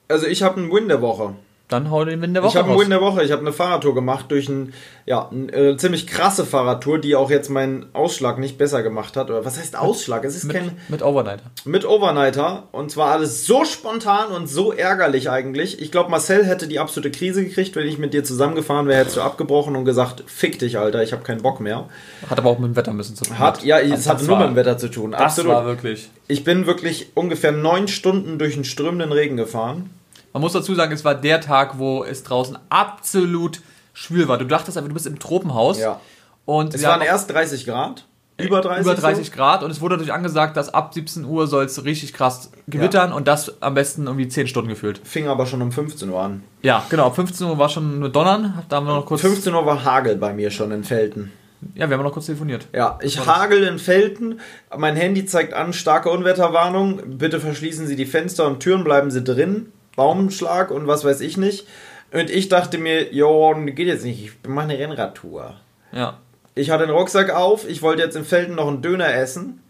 [0.09, 1.35] Also ich habe einen Win der Woche.
[1.69, 2.79] Dann hau den Win der Woche Ich habe einen.
[2.79, 3.25] Win der Woche.
[3.25, 4.73] Ich habe eine Fahrradtour gemacht durch ein,
[5.05, 9.31] ja, eine äh, ziemlich krasse Fahrradtour, die auch jetzt meinen Ausschlag nicht besser gemacht hat.
[9.31, 10.25] Oder was heißt Ausschlag?
[10.25, 11.51] Es ist kein mit, mit Overnighter.
[11.65, 15.83] mit Overnighter und zwar alles so spontan und so ärgerlich eigentlich.
[15.83, 19.17] Ich glaube, Marcel hätte die absolute Krise gekriegt, wenn ich mit dir zusammengefahren wäre, hättest
[19.17, 21.89] du abgebrochen und gesagt, fick dich, Alter, ich habe keinen Bock mehr.
[22.31, 23.39] Hat aber auch mit dem Wetter ein bisschen zu tun.
[23.41, 25.11] Hat ja, es Also hat das nur mit dem Wetter zu tun.
[25.11, 25.53] Das Absolut.
[25.53, 26.11] war wirklich.
[26.29, 29.91] Ich bin wirklich ungefähr neun Stunden durch einen strömenden Regen gefahren.
[30.37, 33.63] Man muss dazu sagen, es war der Tag, wo es draußen absolut
[33.95, 34.37] schwül war.
[34.37, 35.79] Du dachtest einfach, du bist im Tropenhaus.
[35.79, 35.99] Ja.
[36.45, 38.05] Und Es waren erst 30 Grad.
[38.37, 38.85] Über 30.
[38.85, 39.33] über 30 so.
[39.33, 43.15] Grad und es wurde dadurch angesagt, dass ab 17 Uhr soll es richtig krass gewittern
[43.15, 45.01] und das am besten irgendwie 10 Stunden gefühlt.
[45.05, 46.43] Fing aber schon um 15 Uhr an.
[46.61, 47.07] Ja, genau.
[47.07, 48.63] Ab 15 Uhr war schon nur Donnern.
[48.69, 49.23] Da haben wir noch kurz.
[49.23, 51.33] 15 Uhr war Hagel bei mir schon in Felten.
[51.75, 52.67] Ja, wir haben noch kurz telefoniert.
[52.75, 54.41] Ja, ich hagel in Felten.
[54.77, 57.17] Mein Handy zeigt an, starke Unwetterwarnung.
[57.17, 59.73] Bitte verschließen Sie die Fenster und Türen, bleiben Sie drin.
[59.97, 61.67] Baumschlag und was weiß ich nicht.
[62.13, 65.55] Und ich dachte mir, jo, geht jetzt nicht, ich mache eine Rennradtour.
[65.93, 66.19] Ja.
[66.55, 69.63] Ich hatte den Rucksack auf, ich wollte jetzt in Felten noch einen Döner essen.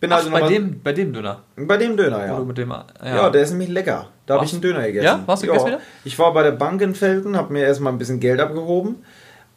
[0.00, 1.42] Bin Ach, also bei, dem, bei dem Döner.
[1.54, 2.40] bei dem Döner, ja.
[2.40, 2.86] dem, ja.
[3.04, 4.08] Ja, der ist nämlich lecker.
[4.26, 5.04] Da habe ich einen Döner gegessen.
[5.04, 5.22] Ja?
[5.26, 5.80] Warst du gegessen wieder?
[6.04, 9.04] Ich war bei der Bank in Felten, habe mir erstmal ein bisschen Geld abgehoben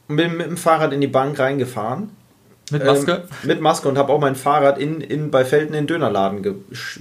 [0.07, 2.11] und bin mit dem Fahrrad in die Bank reingefahren.
[2.71, 3.11] Mit Maske.
[3.11, 6.41] Ähm, mit Maske und habe auch mein Fahrrad in, in, bei Felten in den Dönerladen
[6.41, 6.53] ge,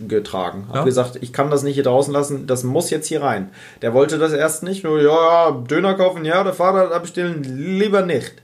[0.08, 0.66] getragen.
[0.68, 0.84] Habe Ja.
[0.84, 3.50] gesagt, ich kann das nicht hier draußen lassen, das muss jetzt hier rein.
[3.82, 8.02] Der wollte das erst nicht, nur, ja, ja, Döner kaufen, ja, der Fahrrad abstellen, lieber
[8.02, 8.34] nicht.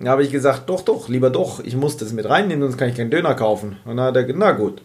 [0.00, 2.88] Da habe ich gesagt, doch, doch, lieber doch, ich muss das mit reinnehmen, sonst kann
[2.88, 3.78] ich keinen Döner kaufen.
[3.84, 4.80] Und dann hat er gesagt, na gut,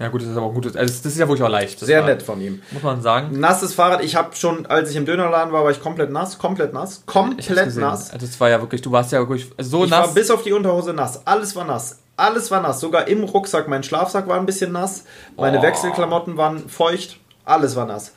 [0.00, 0.64] Ja, gut, das ist aber auch gut.
[0.64, 1.80] Also, das ist ja wirklich auch leicht.
[1.80, 2.62] Das sehr war- nett von ihm.
[2.70, 3.38] Muss man sagen.
[3.38, 6.72] Nasses Fahrrad, ich habe schon, als ich im Dönerladen war, war ich komplett nass, komplett
[6.72, 8.10] nass, Ich komplett nass.
[8.10, 10.08] Also, es war ja wirklich, du warst ja wirklich so Ich nass.
[10.08, 11.26] war bis auf die Unterhose nass.
[11.26, 11.98] Alles war nass.
[12.16, 12.80] Alles war nass.
[12.80, 13.68] Sogar im Rucksack.
[13.68, 15.04] Mein Schlafsack war ein bisschen nass.
[15.36, 15.62] Meine Oh.
[15.62, 17.18] Wechselklamotten waren feucht.
[17.44, 18.12] Alles war nass.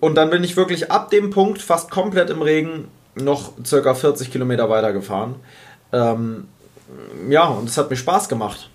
[0.00, 4.30] Und dann bin ich wirklich ab dem Punkt fast komplett im Regen noch circa 40
[4.30, 5.34] Kilometer weitergefahren.
[5.92, 6.46] Ähm,
[7.28, 8.70] ja, und es hat mir Spaß gemacht.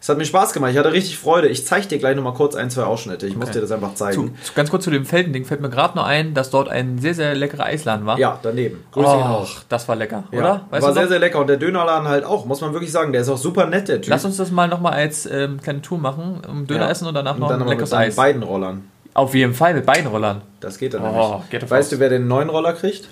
[0.00, 0.70] Es hat mir Spaß gemacht.
[0.70, 1.48] Ich hatte richtig Freude.
[1.48, 3.26] Ich zeige dir gleich nochmal kurz ein, zwei Ausschnitte.
[3.26, 3.54] Ich muss Okay.
[3.54, 4.36] dir das einfach zeigen.
[4.44, 7.14] zu, ganz kurz zu dem Feldending fällt mir gerade noch ein, dass dort ein sehr,
[7.14, 8.16] sehr leckerer Eisladen war.
[8.16, 8.84] Ja, daneben.
[8.92, 10.60] Grüße Oh, das war lecker, Ja, oder?
[10.70, 11.08] Weißt war sehr, noch?
[11.10, 11.40] sehr lecker.
[11.40, 13.12] Und der Dönerladen halt auch, muss man wirklich sagen.
[13.12, 14.10] Der ist auch super nett, der Typ.
[14.10, 16.42] Lass uns das mal nochmal als ähm, kleine Tour machen.
[16.48, 16.90] Um Döner Ja.
[16.90, 18.14] essen und danach Und noch dann ein mit leckeres seinen Eis.
[18.16, 18.88] beiden Rollern.
[19.14, 20.42] Auf jeden Fall mit beiden Rollern.
[20.60, 21.50] Das geht dann Oh, nämlich.
[21.50, 21.90] geht Weißt aus.
[21.90, 23.08] du, wer den neuen Roller kriegt?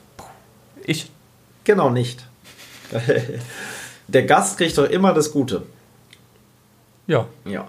[0.84, 1.10] Ich.
[1.64, 2.24] Genau nicht.
[4.08, 5.62] Der Gast kriegt doch immer das Gute.
[7.06, 7.26] Ja.
[7.44, 7.68] Ja.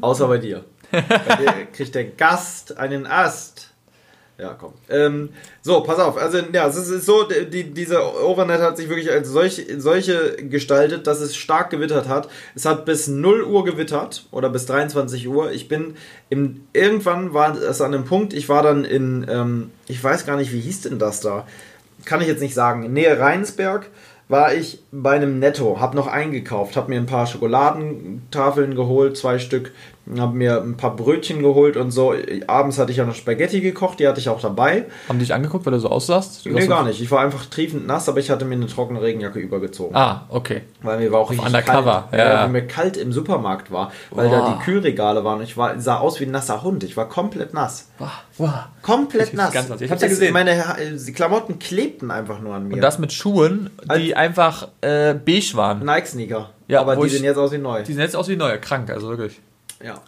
[0.00, 0.64] Außer bei dir.
[0.90, 3.72] bei dir kriegt der Gast einen Ast.
[4.38, 4.72] Ja, komm.
[4.88, 5.28] Ähm,
[5.60, 6.16] so, pass auf.
[6.16, 11.06] Also, ja, es ist, so, die, diese Overnet hat sich wirklich als solch, solche gestaltet,
[11.06, 12.28] dass es stark gewittert hat.
[12.54, 15.52] Es hat bis 0 Uhr gewittert oder bis 23 Uhr.
[15.52, 15.96] Ich bin
[16.28, 20.36] im, irgendwann war es an einem Punkt, ich war dann in, ähm, ich weiß gar
[20.36, 21.46] nicht, wie hieß denn das da?
[22.04, 22.92] Kann ich jetzt nicht sagen.
[22.92, 23.90] Nähe Rheinsberg
[24.32, 29.38] war ich bei einem Netto, hab noch eingekauft, hab mir ein paar Schokoladentafeln geholt, zwei
[29.38, 29.72] Stück,
[30.20, 32.14] hab mir ein paar Brötchen geholt und so.
[32.46, 34.86] Abends hatte ich ja noch Spaghetti gekocht, die hatte ich auch dabei.
[35.08, 36.44] Haben die dich angeguckt, weil du so aussahst?
[36.46, 37.00] Du Nee, gar nicht.
[37.00, 39.94] Ich war einfach triefend nass, aber ich hatte mir eine trockene Regenjacke übergezogen.
[39.96, 40.62] Ah, okay.
[40.82, 42.20] Weil mir war auch richtig undercover, kalt.
[42.22, 42.40] ja.
[42.42, 44.36] weil mir kalt im Supermarkt war, weil Boah.
[44.38, 45.40] da die Kühlregale waren.
[45.42, 46.84] Ich war, sah aus wie ein nasser Hund.
[46.84, 47.88] Ich war komplett nass.
[47.98, 48.08] Wow.
[48.38, 48.50] wow.
[48.82, 49.54] Komplett Ich- nass.
[49.68, 49.80] nass.
[49.80, 50.32] Ich hab's ja Es- gesehen.
[50.32, 50.56] Meine
[51.06, 52.74] die Klamotten klebten einfach nur an mir.
[52.74, 55.84] Und das mit Schuhen, die einfach äh, beige waren.
[55.84, 56.50] Nike-Sneaker.
[56.68, 57.82] Ja, aber die ich- sehen jetzt aus wie neu.
[57.82, 59.40] Die sehen jetzt aus wie neue, krank, also wirklich.
[59.82, 60.02] Ja.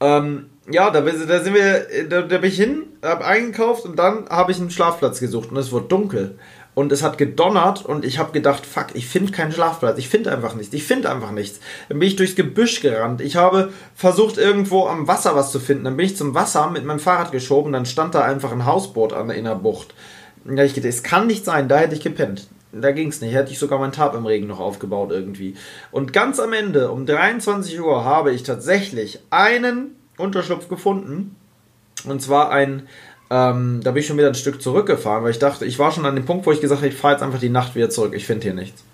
[0.00, 4.28] Ähm, ja, da, da sind wir, da, da bin ich hin, habe eingekauft und dann
[4.28, 6.38] habe ich einen Schlafplatz gesucht und es wurde dunkel.
[6.74, 9.98] Und es hat gedonnert und ich habe gedacht, fuck, ich finde keinen Schlafplatz.
[9.98, 10.72] Ich finde einfach nichts.
[10.72, 11.60] Ich finde einfach nichts.
[11.90, 13.20] Dann bin ich durchs Gebüsch gerannt.
[13.20, 15.84] Ich habe versucht, irgendwo am Wasser was zu finden.
[15.84, 17.74] Dann bin ich zum Wasser mit meinem Fahrrad geschoben.
[17.74, 19.94] Dann stand da einfach ein Hausboot an, in der Bucht.
[20.46, 21.68] Da ich gedacht, es kann nicht sein.
[21.68, 22.48] Da hätte ich gepennt.
[22.72, 23.34] Da ging es nicht.
[23.34, 25.54] Hätte ich sogar meinen Tab im Regen noch aufgebaut irgendwie.
[25.90, 31.36] Und ganz am Ende, um 23 Uhr, habe ich tatsächlich einen Unterschlupf gefunden.
[32.04, 32.88] Und zwar ein,
[33.30, 36.06] ähm, da bin ich schon wieder ein Stück zurückgefahren, weil ich dachte, ich war schon
[36.06, 38.14] an dem Punkt, wo ich gesagt habe, ich fahre jetzt einfach die Nacht wieder zurück.
[38.14, 38.84] Ich finde hier nichts.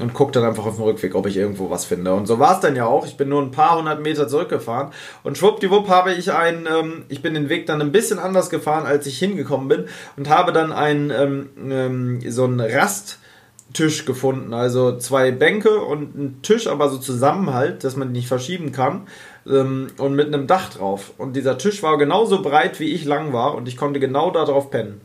[0.00, 2.14] Und gucke dann einfach auf dem Rückweg, ob ich irgendwo was finde.
[2.14, 3.06] Und so war es dann ja auch.
[3.06, 4.92] Ich bin nur ein paar hundert Meter zurückgefahren.
[5.22, 8.86] Und schwuppdiwupp habe ich einen, ähm, ich bin den Weg dann ein bisschen anders gefahren,
[8.86, 9.84] als ich hingekommen bin.
[10.16, 14.52] Und habe dann einen, ähm, ähm, so einen Rasttisch gefunden.
[14.52, 19.06] Also zwei Bänke und ein Tisch, aber so Zusammenhalt, dass man die nicht verschieben kann.
[19.46, 21.12] Ähm, und mit einem Dach drauf.
[21.18, 23.54] Und dieser Tisch war genauso breit, wie ich lang war.
[23.54, 25.00] Und ich konnte genau da drauf pennen.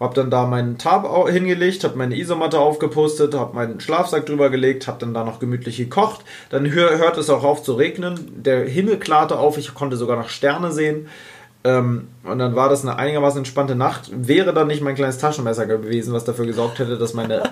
[0.00, 4.86] Hab dann da meinen Tab hingelegt, hab meine Isomatte aufgepostet, hab meinen Schlafsack drüber gelegt,
[4.86, 6.24] hab dann da noch gemütlich gekocht.
[6.50, 8.42] Dann hör, hört es auch auf zu regnen.
[8.42, 11.08] Der Himmel klarte auf, ich konnte sogar noch Sterne sehen.
[11.64, 14.10] Ähm, und dann war das eine einigermaßen entspannte Nacht.
[14.14, 17.42] Wäre dann nicht mein kleines Taschenmesser gewesen, was dafür gesorgt hätte, dass meine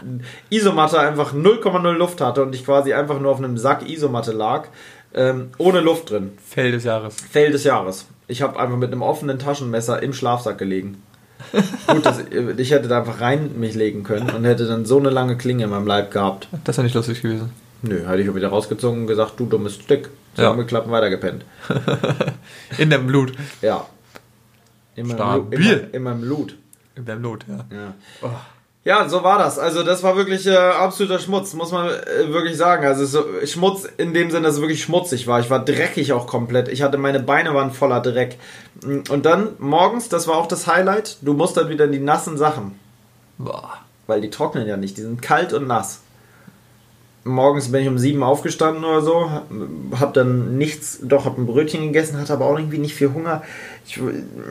[0.50, 4.68] Isomatte einfach 0,0 Luft hatte und ich quasi einfach nur auf einem Sack Isomatte lag,
[5.14, 6.38] ähm, ohne Luft drin.
[6.48, 7.16] Fell des Jahres.
[7.16, 8.06] Fail des Jahres.
[8.28, 11.02] Ich habe einfach mit einem offenen Taschenmesser im Schlafsack gelegen.
[11.86, 12.20] Gut, dass,
[12.56, 15.64] ich hätte da einfach rein mich legen können und hätte dann so eine lange Klinge
[15.64, 16.48] in meinem Leib gehabt.
[16.64, 17.50] Das ist ja nicht lustig gewesen.
[17.82, 20.04] Nö, hätte ich auch wieder rausgezogen und gesagt, du dummes Stück.
[20.36, 20.44] Ja.
[20.44, 21.44] Zusammengeklappt und weitergepennt.
[22.78, 23.32] In deinem Blut.
[23.62, 23.86] Ja.
[24.94, 26.56] In meinem, Lu- in, in meinem Blut.
[26.94, 27.76] In deinem Blut, ja.
[27.76, 27.94] Ja.
[28.22, 28.30] Oh.
[28.86, 29.58] Ja, so war das.
[29.58, 32.86] Also das war wirklich äh, absoluter Schmutz, muss man äh, wirklich sagen.
[32.86, 35.40] Also so, Schmutz in dem Sinne, dass es wirklich schmutzig war.
[35.40, 36.68] Ich war dreckig auch komplett.
[36.68, 38.38] Ich hatte meine Beine waren voller Dreck.
[38.84, 41.16] Und dann morgens, das war auch das Highlight.
[41.22, 42.78] Du musst dann wieder in die nassen Sachen,
[43.38, 43.72] Boah.
[44.06, 44.96] weil die trocknen ja nicht.
[44.98, 46.02] Die sind kalt und nass.
[47.24, 49.28] Morgens bin ich um sieben aufgestanden oder so,
[49.98, 53.42] hab dann nichts, doch hab ein Brötchen gegessen, hatte aber auch irgendwie nicht viel Hunger.
[53.84, 54.00] Ich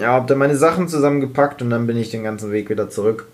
[0.01, 3.27] ja, hab dann meine Sachen zusammengepackt und dann bin ich den ganzen Weg wieder zurück.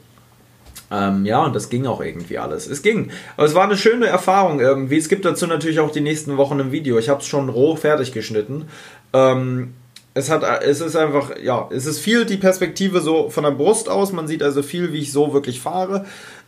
[0.91, 2.67] Ähm, ja, und das ging auch irgendwie alles.
[2.67, 3.11] Es ging.
[3.37, 4.97] Aber es war eine schöne Erfahrung irgendwie.
[4.97, 6.99] Es gibt dazu natürlich auch die nächsten Wochen ein Video.
[6.99, 8.65] Ich habe es schon roh fertig geschnitten.
[9.13, 9.73] Ähm,
[10.13, 13.87] es hat, es ist einfach, ja, es ist viel die Perspektive so von der Brust
[13.87, 14.11] aus.
[14.11, 16.05] Man sieht also viel, wie ich so wirklich fahre.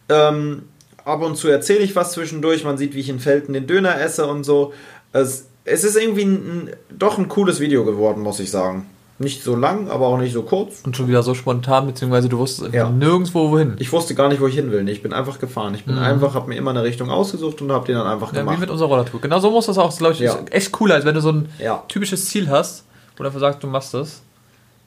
[0.09, 0.63] Ähm,
[1.05, 2.65] ab und zu erzähle ich was zwischendurch.
[2.65, 4.73] Man sieht, wie ich in Felten den Döner esse und so.
[5.13, 8.87] Es, es ist irgendwie ein, doch ein cooles Video geworden, muss ich sagen.
[9.23, 10.81] Nicht so lang, aber auch nicht so kurz.
[10.85, 12.89] Und schon wieder so spontan, beziehungsweise du wusstest Ja.
[12.89, 13.75] nirgendwo wohin.
[13.79, 14.87] Ich wusste gar nicht, wo ich hin will.
[14.89, 15.73] Ich bin einfach gefahren.
[15.75, 18.33] Ich bin einfach, habe mir immer eine Richtung ausgesucht und habe die dann einfach Ja,
[18.33, 18.59] wie gemacht.
[18.59, 19.21] mit unserer Rollertour.
[19.21, 20.33] Genau so muss das auch, glaube ich, Ja.
[20.33, 21.49] ist echt cooler, als wenn du so ein
[21.87, 22.83] typisches Ziel hast,
[23.15, 24.21] du einfach sagst, du machst das.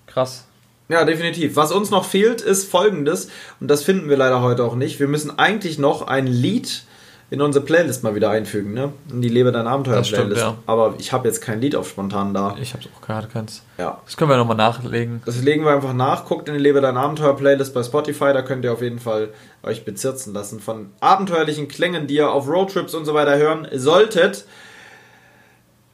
[0.07, 0.45] Krass.
[0.89, 1.57] Ja, definitiv.
[1.57, 3.29] Was uns noch fehlt, ist folgendes,
[3.61, 5.01] und das finden wir leider heute auch nicht.
[5.01, 6.85] Wir müssen eigentlich noch ein Lied
[7.29, 8.93] in unsere Playlist mal wieder einfügen, ne?
[9.11, 10.43] In die Lebe dein Abenteuer Das stimmt, Playlist.
[10.43, 10.59] ja.
[10.67, 12.55] Aber ich habe jetzt kein Lied auf spontan da.
[12.61, 13.63] Ich hab's auch gerade keins.
[13.79, 14.01] Ja.
[14.05, 15.23] Das können wir nochmal nachlegen.
[15.27, 16.25] Das legen wir einfach nach.
[16.27, 18.33] Guckt in die Lebe dein Abenteuer Playlist bei Spotify.
[18.33, 19.31] Da könnt ihr auf jeden Fall
[19.65, 24.45] euch bezirzen lassen von abenteuerlichen Klängen, die ihr auf Roadtrips und so weiter hören solltet.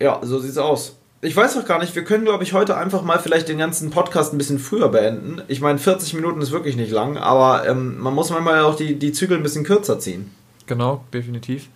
[0.00, 0.96] Ja, so sieht's aus.
[1.24, 3.90] Ich weiß auch gar nicht, wir können, glaube ich, heute einfach mal vielleicht den ganzen
[3.90, 5.40] Podcast ein bisschen früher beenden.
[5.46, 8.98] Ich meine, 40 Minuten ist wirklich nicht lang, aber ähm, man muss manchmal auch die,
[8.98, 10.32] die Zügel ein bisschen kürzer ziehen.
[10.66, 11.68] Genau, definitiv.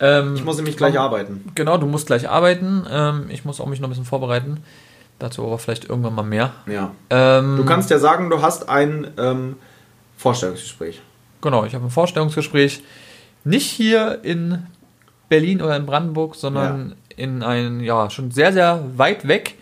[0.00, 1.50] Ähm, Ich muss nämlich gleich arbeiten.
[1.54, 2.84] Genau, du musst gleich arbeiten.
[2.90, 4.58] Ähm, ich muss auch mich noch ein bisschen vorbereiten.
[5.18, 6.52] Dazu aber vielleicht irgendwann mal mehr.
[6.66, 6.90] Ja.
[7.10, 9.56] Ähm, Du kannst ja sagen, du hast ein ähm,
[10.16, 11.00] Vorstellungsgespräch.
[11.40, 12.82] Genau, ich habe ein Vorstellungsgespräch
[13.44, 14.66] nicht hier in
[15.28, 19.56] Berlin oder in Brandenburg, sondern in ein, ja, schon sehr, sehr weit weg.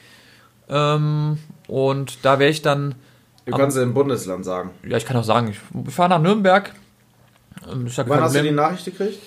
[0.69, 2.95] Ähm, und da wäre ich dann,
[3.47, 4.71] Du Am- kannst im Bundesland sagen.
[4.87, 5.59] ja, ich kann auch sagen, ich,
[5.89, 6.73] ich fahre nach Nürnberg.
[7.87, 8.55] Ist Wann kein hast du die Problem.
[8.55, 9.19] Nachricht gekriegt?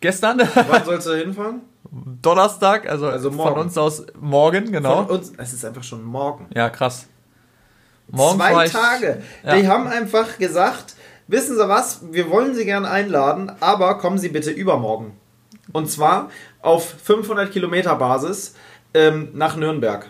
[0.00, 1.60] Gestern, Wann sollst du hinfahren?
[2.22, 3.50] Donnerstag, also, Also morgen.
[3.54, 5.04] von uns aus morgen, genau.
[5.06, 5.32] Von uns.
[5.38, 6.46] Es ist einfach schon morgen.
[6.54, 7.06] Ja, krass.
[8.10, 9.22] Morgen Zwei ich- Tage.
[9.44, 9.56] Ja.
[9.56, 10.94] Die haben einfach gesagt,
[11.26, 15.12] wissen Sie was, wir wollen Sie gern einladen, aber kommen Sie bitte übermorgen.
[15.72, 16.30] Und zwar
[16.62, 18.54] auf 500 Kilometer Basis
[18.94, 20.06] ähm, nach Nürnberg.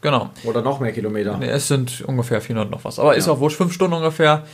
[0.00, 0.30] Genau.
[0.44, 1.36] Oder noch mehr Kilometer.
[1.38, 2.98] Nee, es sind ungefähr 400 noch was.
[2.98, 3.32] Aber ist Ja.
[3.32, 4.44] auch wurscht, fünf Stunden ungefähr.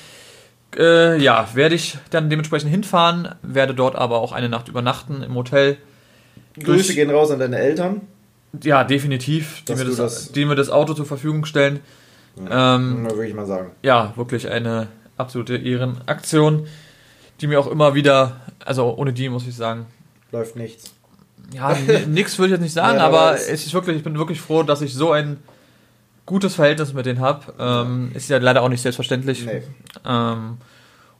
[0.76, 5.34] Äh, ja, werde ich dann dementsprechend hinfahren, werde dort aber auch eine Nacht übernachten im
[5.34, 5.78] Hotel.
[6.60, 8.02] Grüße durch- gehen raus an deine Eltern.
[8.62, 11.80] Ja, definitiv, die mir das, das- die mir das Auto zur Verfügung stellen.
[12.50, 13.70] Ähm, Muss ich mal sagen.
[13.82, 16.66] ja, wirklich eine absolute Ehrenaktion,
[17.40, 19.86] die mir auch immer wieder, also ohne die muss ich sagen,
[20.32, 20.92] Läuft nichts.
[21.52, 21.74] ja,
[22.06, 24.16] nichts würde ich jetzt nicht sagen, Ja, aber aber es- es ist wirklich, ich bin
[24.18, 25.38] wirklich froh, dass ich so ein
[26.28, 27.54] gutes Verhältnis mit denen habe.
[27.58, 29.46] Ähm, ist ja leider auch nicht selbstverständlich.
[29.46, 29.62] Nee.
[30.06, 30.58] Ähm,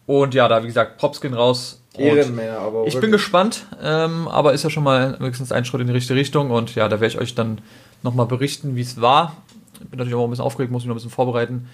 [0.07, 1.83] und ja, da wie gesagt, Props gehen raus.
[1.97, 3.13] Ehrenmänner, aber ich bin wirklich.
[3.13, 6.77] gespannt, ähm, aber ist ja schon mal wenigstens ein Schritt in die richtige Richtung und
[6.77, 7.61] ja, da werde ich euch dann
[8.05, 9.37] nochmal berichten, wie es war.
[9.81, 11.69] Bin natürlich auch ein bisschen aufgeregt, muss mich noch ein bisschen vorbereiten.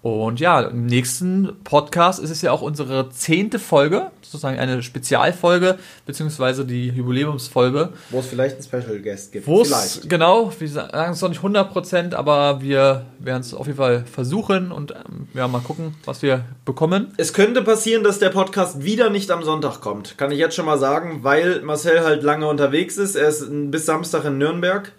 [0.00, 5.76] Und ja, im nächsten Podcast ist es ja auch unsere zehnte Folge, sozusagen eine Spezialfolge,
[6.06, 7.88] beziehungsweise die Jubiläumsfolge.
[8.10, 9.46] Wo es vielleicht einen Special Guest gibt.
[9.48, 10.08] Wo es, Vielleicht.
[10.08, 14.70] genau, wir sagen es noch nicht 100%, aber wir werden es auf jeden Fall versuchen
[14.70, 17.12] und ähm, ja, mal gucken, was wir bekommen.
[17.16, 20.16] Es könnte passieren, dass der Podcast wieder nicht am Sonntag kommt.
[20.16, 23.16] Kann ich jetzt schon mal sagen, weil Marcel halt lange unterwegs ist.
[23.16, 24.92] Er ist bis Samstag in Nürnberg.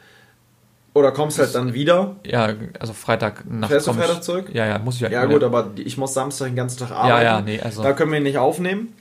[1.00, 2.16] Oder kommst halt dann wieder.
[2.26, 3.72] Ja, also Freitag Nacht.
[3.72, 4.50] Fährst du Freitag zurück?
[4.54, 5.10] Ja, ja, muss ich ja.
[5.10, 7.10] Ja, gut, aber ich muss Samstag den ganzen Tag arbeiten.
[7.10, 7.82] Ja, ja, nee, also.
[7.84, 8.94] Da können wir ihn nicht aufnehmen.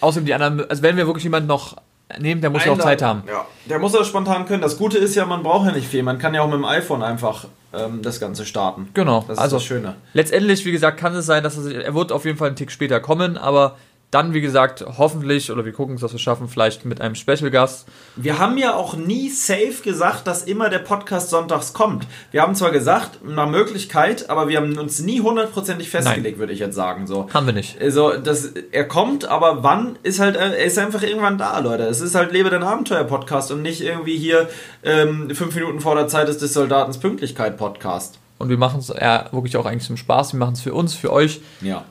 [0.00, 1.76] Außerdem die anderen, also wenn wir wirklich jemanden noch
[2.18, 3.22] nehmen, der muss ja auch Zeit haben.
[3.28, 4.62] Ja, der muss das spontan können.
[4.62, 6.02] Das Gute ist ja, man braucht ja nicht viel.
[6.02, 8.88] Man kann ja auch mit dem iPhone einfach ähm, das Ganze starten.
[8.94, 9.94] Genau, Das ist also das Schöne.
[10.14, 12.56] letztendlich, wie gesagt, kann es sein, dass er, sich- er wird auf jeden Fall einen
[12.56, 13.76] Tick später kommen, aber
[14.12, 17.50] dann, wie gesagt, hoffentlich, oder wir gucken es, dass wir schaffen, vielleicht mit einem Special
[17.50, 17.88] Gast.
[18.14, 22.06] Wir haben ja auch nie safe gesagt, dass immer der Podcast sonntags kommt.
[22.30, 26.60] Wir haben zwar gesagt, nach Möglichkeit, aber wir haben uns nie hundertprozentig festgelegt, würde ich
[26.60, 27.08] jetzt sagen.
[27.08, 27.28] So.
[27.34, 27.80] Haben wir nicht.
[27.80, 31.82] Also, das, er kommt, aber wann ist halt, er ist einfach irgendwann da, Leute.
[31.82, 34.48] Es ist halt Lebe dein Abenteuer-Podcast und nicht irgendwie hier
[34.84, 38.20] ähm, fünf Minuten vor der Zeit ist des Soldatens Pünktlichkeit-Podcast.
[38.38, 40.32] Und wir machen es ja wirklich auch eigentlich zum Spaß.
[40.32, 41.40] Wir machen es für uns, für euch.
[41.60, 41.84] Ja.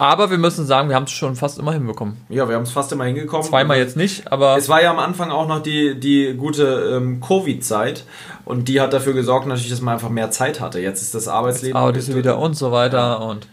[0.00, 2.16] Aber wir müssen sagen, wir haben es schon fast immer hinbekommen.
[2.30, 3.46] Ja, wir haben es fast immer hingekommen.
[3.46, 7.20] Zweimal jetzt nicht, aber Es war ja am Anfang auch noch die, die gute ähm,
[7.20, 8.04] Covid-Zeit
[8.46, 10.80] und die hat dafür gesorgt, natürlich, dass man einfach mehr Zeit hatte.
[10.80, 11.76] Jetzt ist das Arbeitsleben.
[11.76, 13.46] arbeitest du wieder und so weiter und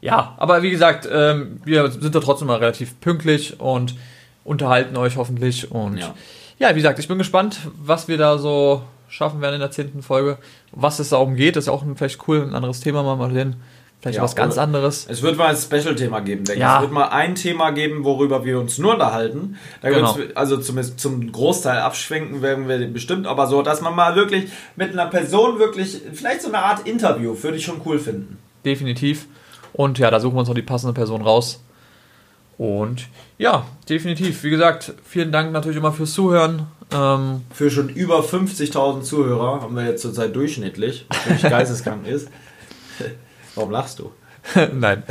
[0.00, 3.94] ja, aber wie gesagt, ähm, wir sind da trotzdem mal relativ pünktlich und
[4.42, 6.14] unterhalten euch hoffentlich und Ja.
[6.58, 6.70] ja.
[6.70, 10.38] wie gesagt, ich bin gespannt, was wir da so schaffen werden in der zehnten Folge,
[10.72, 13.30] was es darum geht, das ist auch ein, vielleicht cool, ein anderes Thema mal mal
[13.34, 13.56] sehen,
[14.00, 15.06] vielleicht Ja, was ganz anderes.
[15.08, 16.58] Es wird mal ein Special-Thema geben, denke ich.
[16.60, 16.76] Ja.
[16.76, 19.56] Es wird mal ein Thema geben, worüber wir uns nur unterhalten.
[19.82, 20.16] Da Genau.
[20.16, 24.50] wird's- also zumindest zum Großteil abschwenken werden wir bestimmt, aber so, dass man mal wirklich
[24.76, 28.38] mit einer Person wirklich, vielleicht so eine Art Interview, würde ich schon cool finden.
[28.64, 29.26] Definitiv.
[29.72, 31.62] Und ja, da suchen wir uns noch die passende Person raus.
[32.58, 33.06] Und
[33.38, 34.42] ja, definitiv.
[34.42, 36.66] Wie gesagt, vielen Dank natürlich immer fürs Zuhören.
[36.92, 42.28] Ähm, Für schon über 50.000 Zuhörer haben wir jetzt zurzeit durchschnittlich, was geisteskrank ist.
[43.54, 44.12] Warum lachst du?
[44.72, 45.02] nein,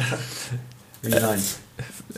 [1.01, 1.39] Wie nein?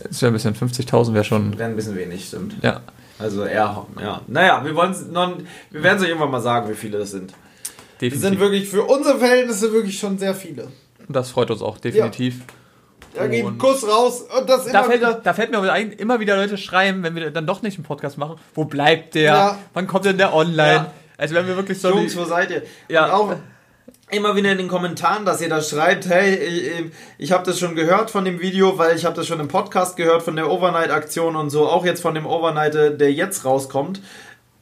[0.09, 1.57] es wäre ein bisschen 50.000 wäre schon.
[1.57, 2.55] Wäre ein bisschen wenig, stimmt.
[2.63, 2.81] Ja,
[3.19, 4.21] Also eher, ja.
[4.27, 5.37] Naja, wir noch,
[5.71, 7.31] wir werden es euch irgendwann mal sagen, wie viele das sind.
[7.31, 7.37] Das
[7.99, 8.21] definitiv.
[8.21, 10.69] sind wirklich für unsere Verhältnisse wirklich schon sehr viele.
[11.09, 12.41] das freut uns auch definitiv.
[13.13, 15.13] Da geht ein Und- Kuss raus und das Da immer fällt, wieder.
[15.21, 18.17] da fällt mir ein, immer wieder Leute schreiben, wenn wir dann doch nicht einen Podcast
[18.17, 18.37] machen.
[18.55, 19.23] Wo bleibt der?
[19.23, 19.57] Ja.
[19.73, 20.73] Wann kommt denn der online?
[20.73, 20.91] Ja.
[21.17, 22.63] Also wenn wir wirklich so Jungs, wo seid ihr?
[22.87, 23.05] Ja.
[23.07, 23.35] Und auch
[24.11, 26.71] immer wieder in den Kommentaren, dass ihr da schreibt, hey, ich,
[27.17, 29.95] ich habe das schon gehört von dem Video, weil ich habe das schon im Podcast
[29.97, 34.01] gehört von der Overnight-Aktion und so, auch jetzt von dem Overnight, äh, der jetzt rauskommt.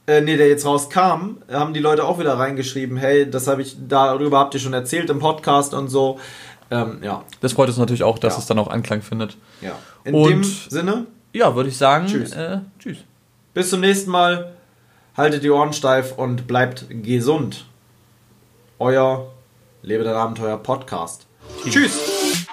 [0.06, 3.76] Äh, nee, der jetzt rauskam, haben die Leute auch wieder reingeschrieben, hey, das habe ich,
[3.86, 6.18] darüber habt ihr schon erzählt im Podcast und so.
[6.70, 8.38] Ähm, ja, das freut uns natürlich auch, dass Ja.
[8.40, 9.36] es dann auch Anklang findet.
[9.60, 9.72] ja.
[10.04, 12.06] In Und- dem Sinne, Ja, würde ich sagen.
[12.06, 12.32] Tschüss.
[12.32, 12.98] Äh, tschüss.
[13.54, 14.52] bis zum nächsten Mal.
[15.16, 17.66] Haltet die Ohren steif und bleibt gesund.
[18.78, 19.26] Euer
[19.82, 21.26] Lebe dein Abenteuer Podcast.
[21.64, 21.92] Tschüss.
[21.92, 22.46] Tschüss.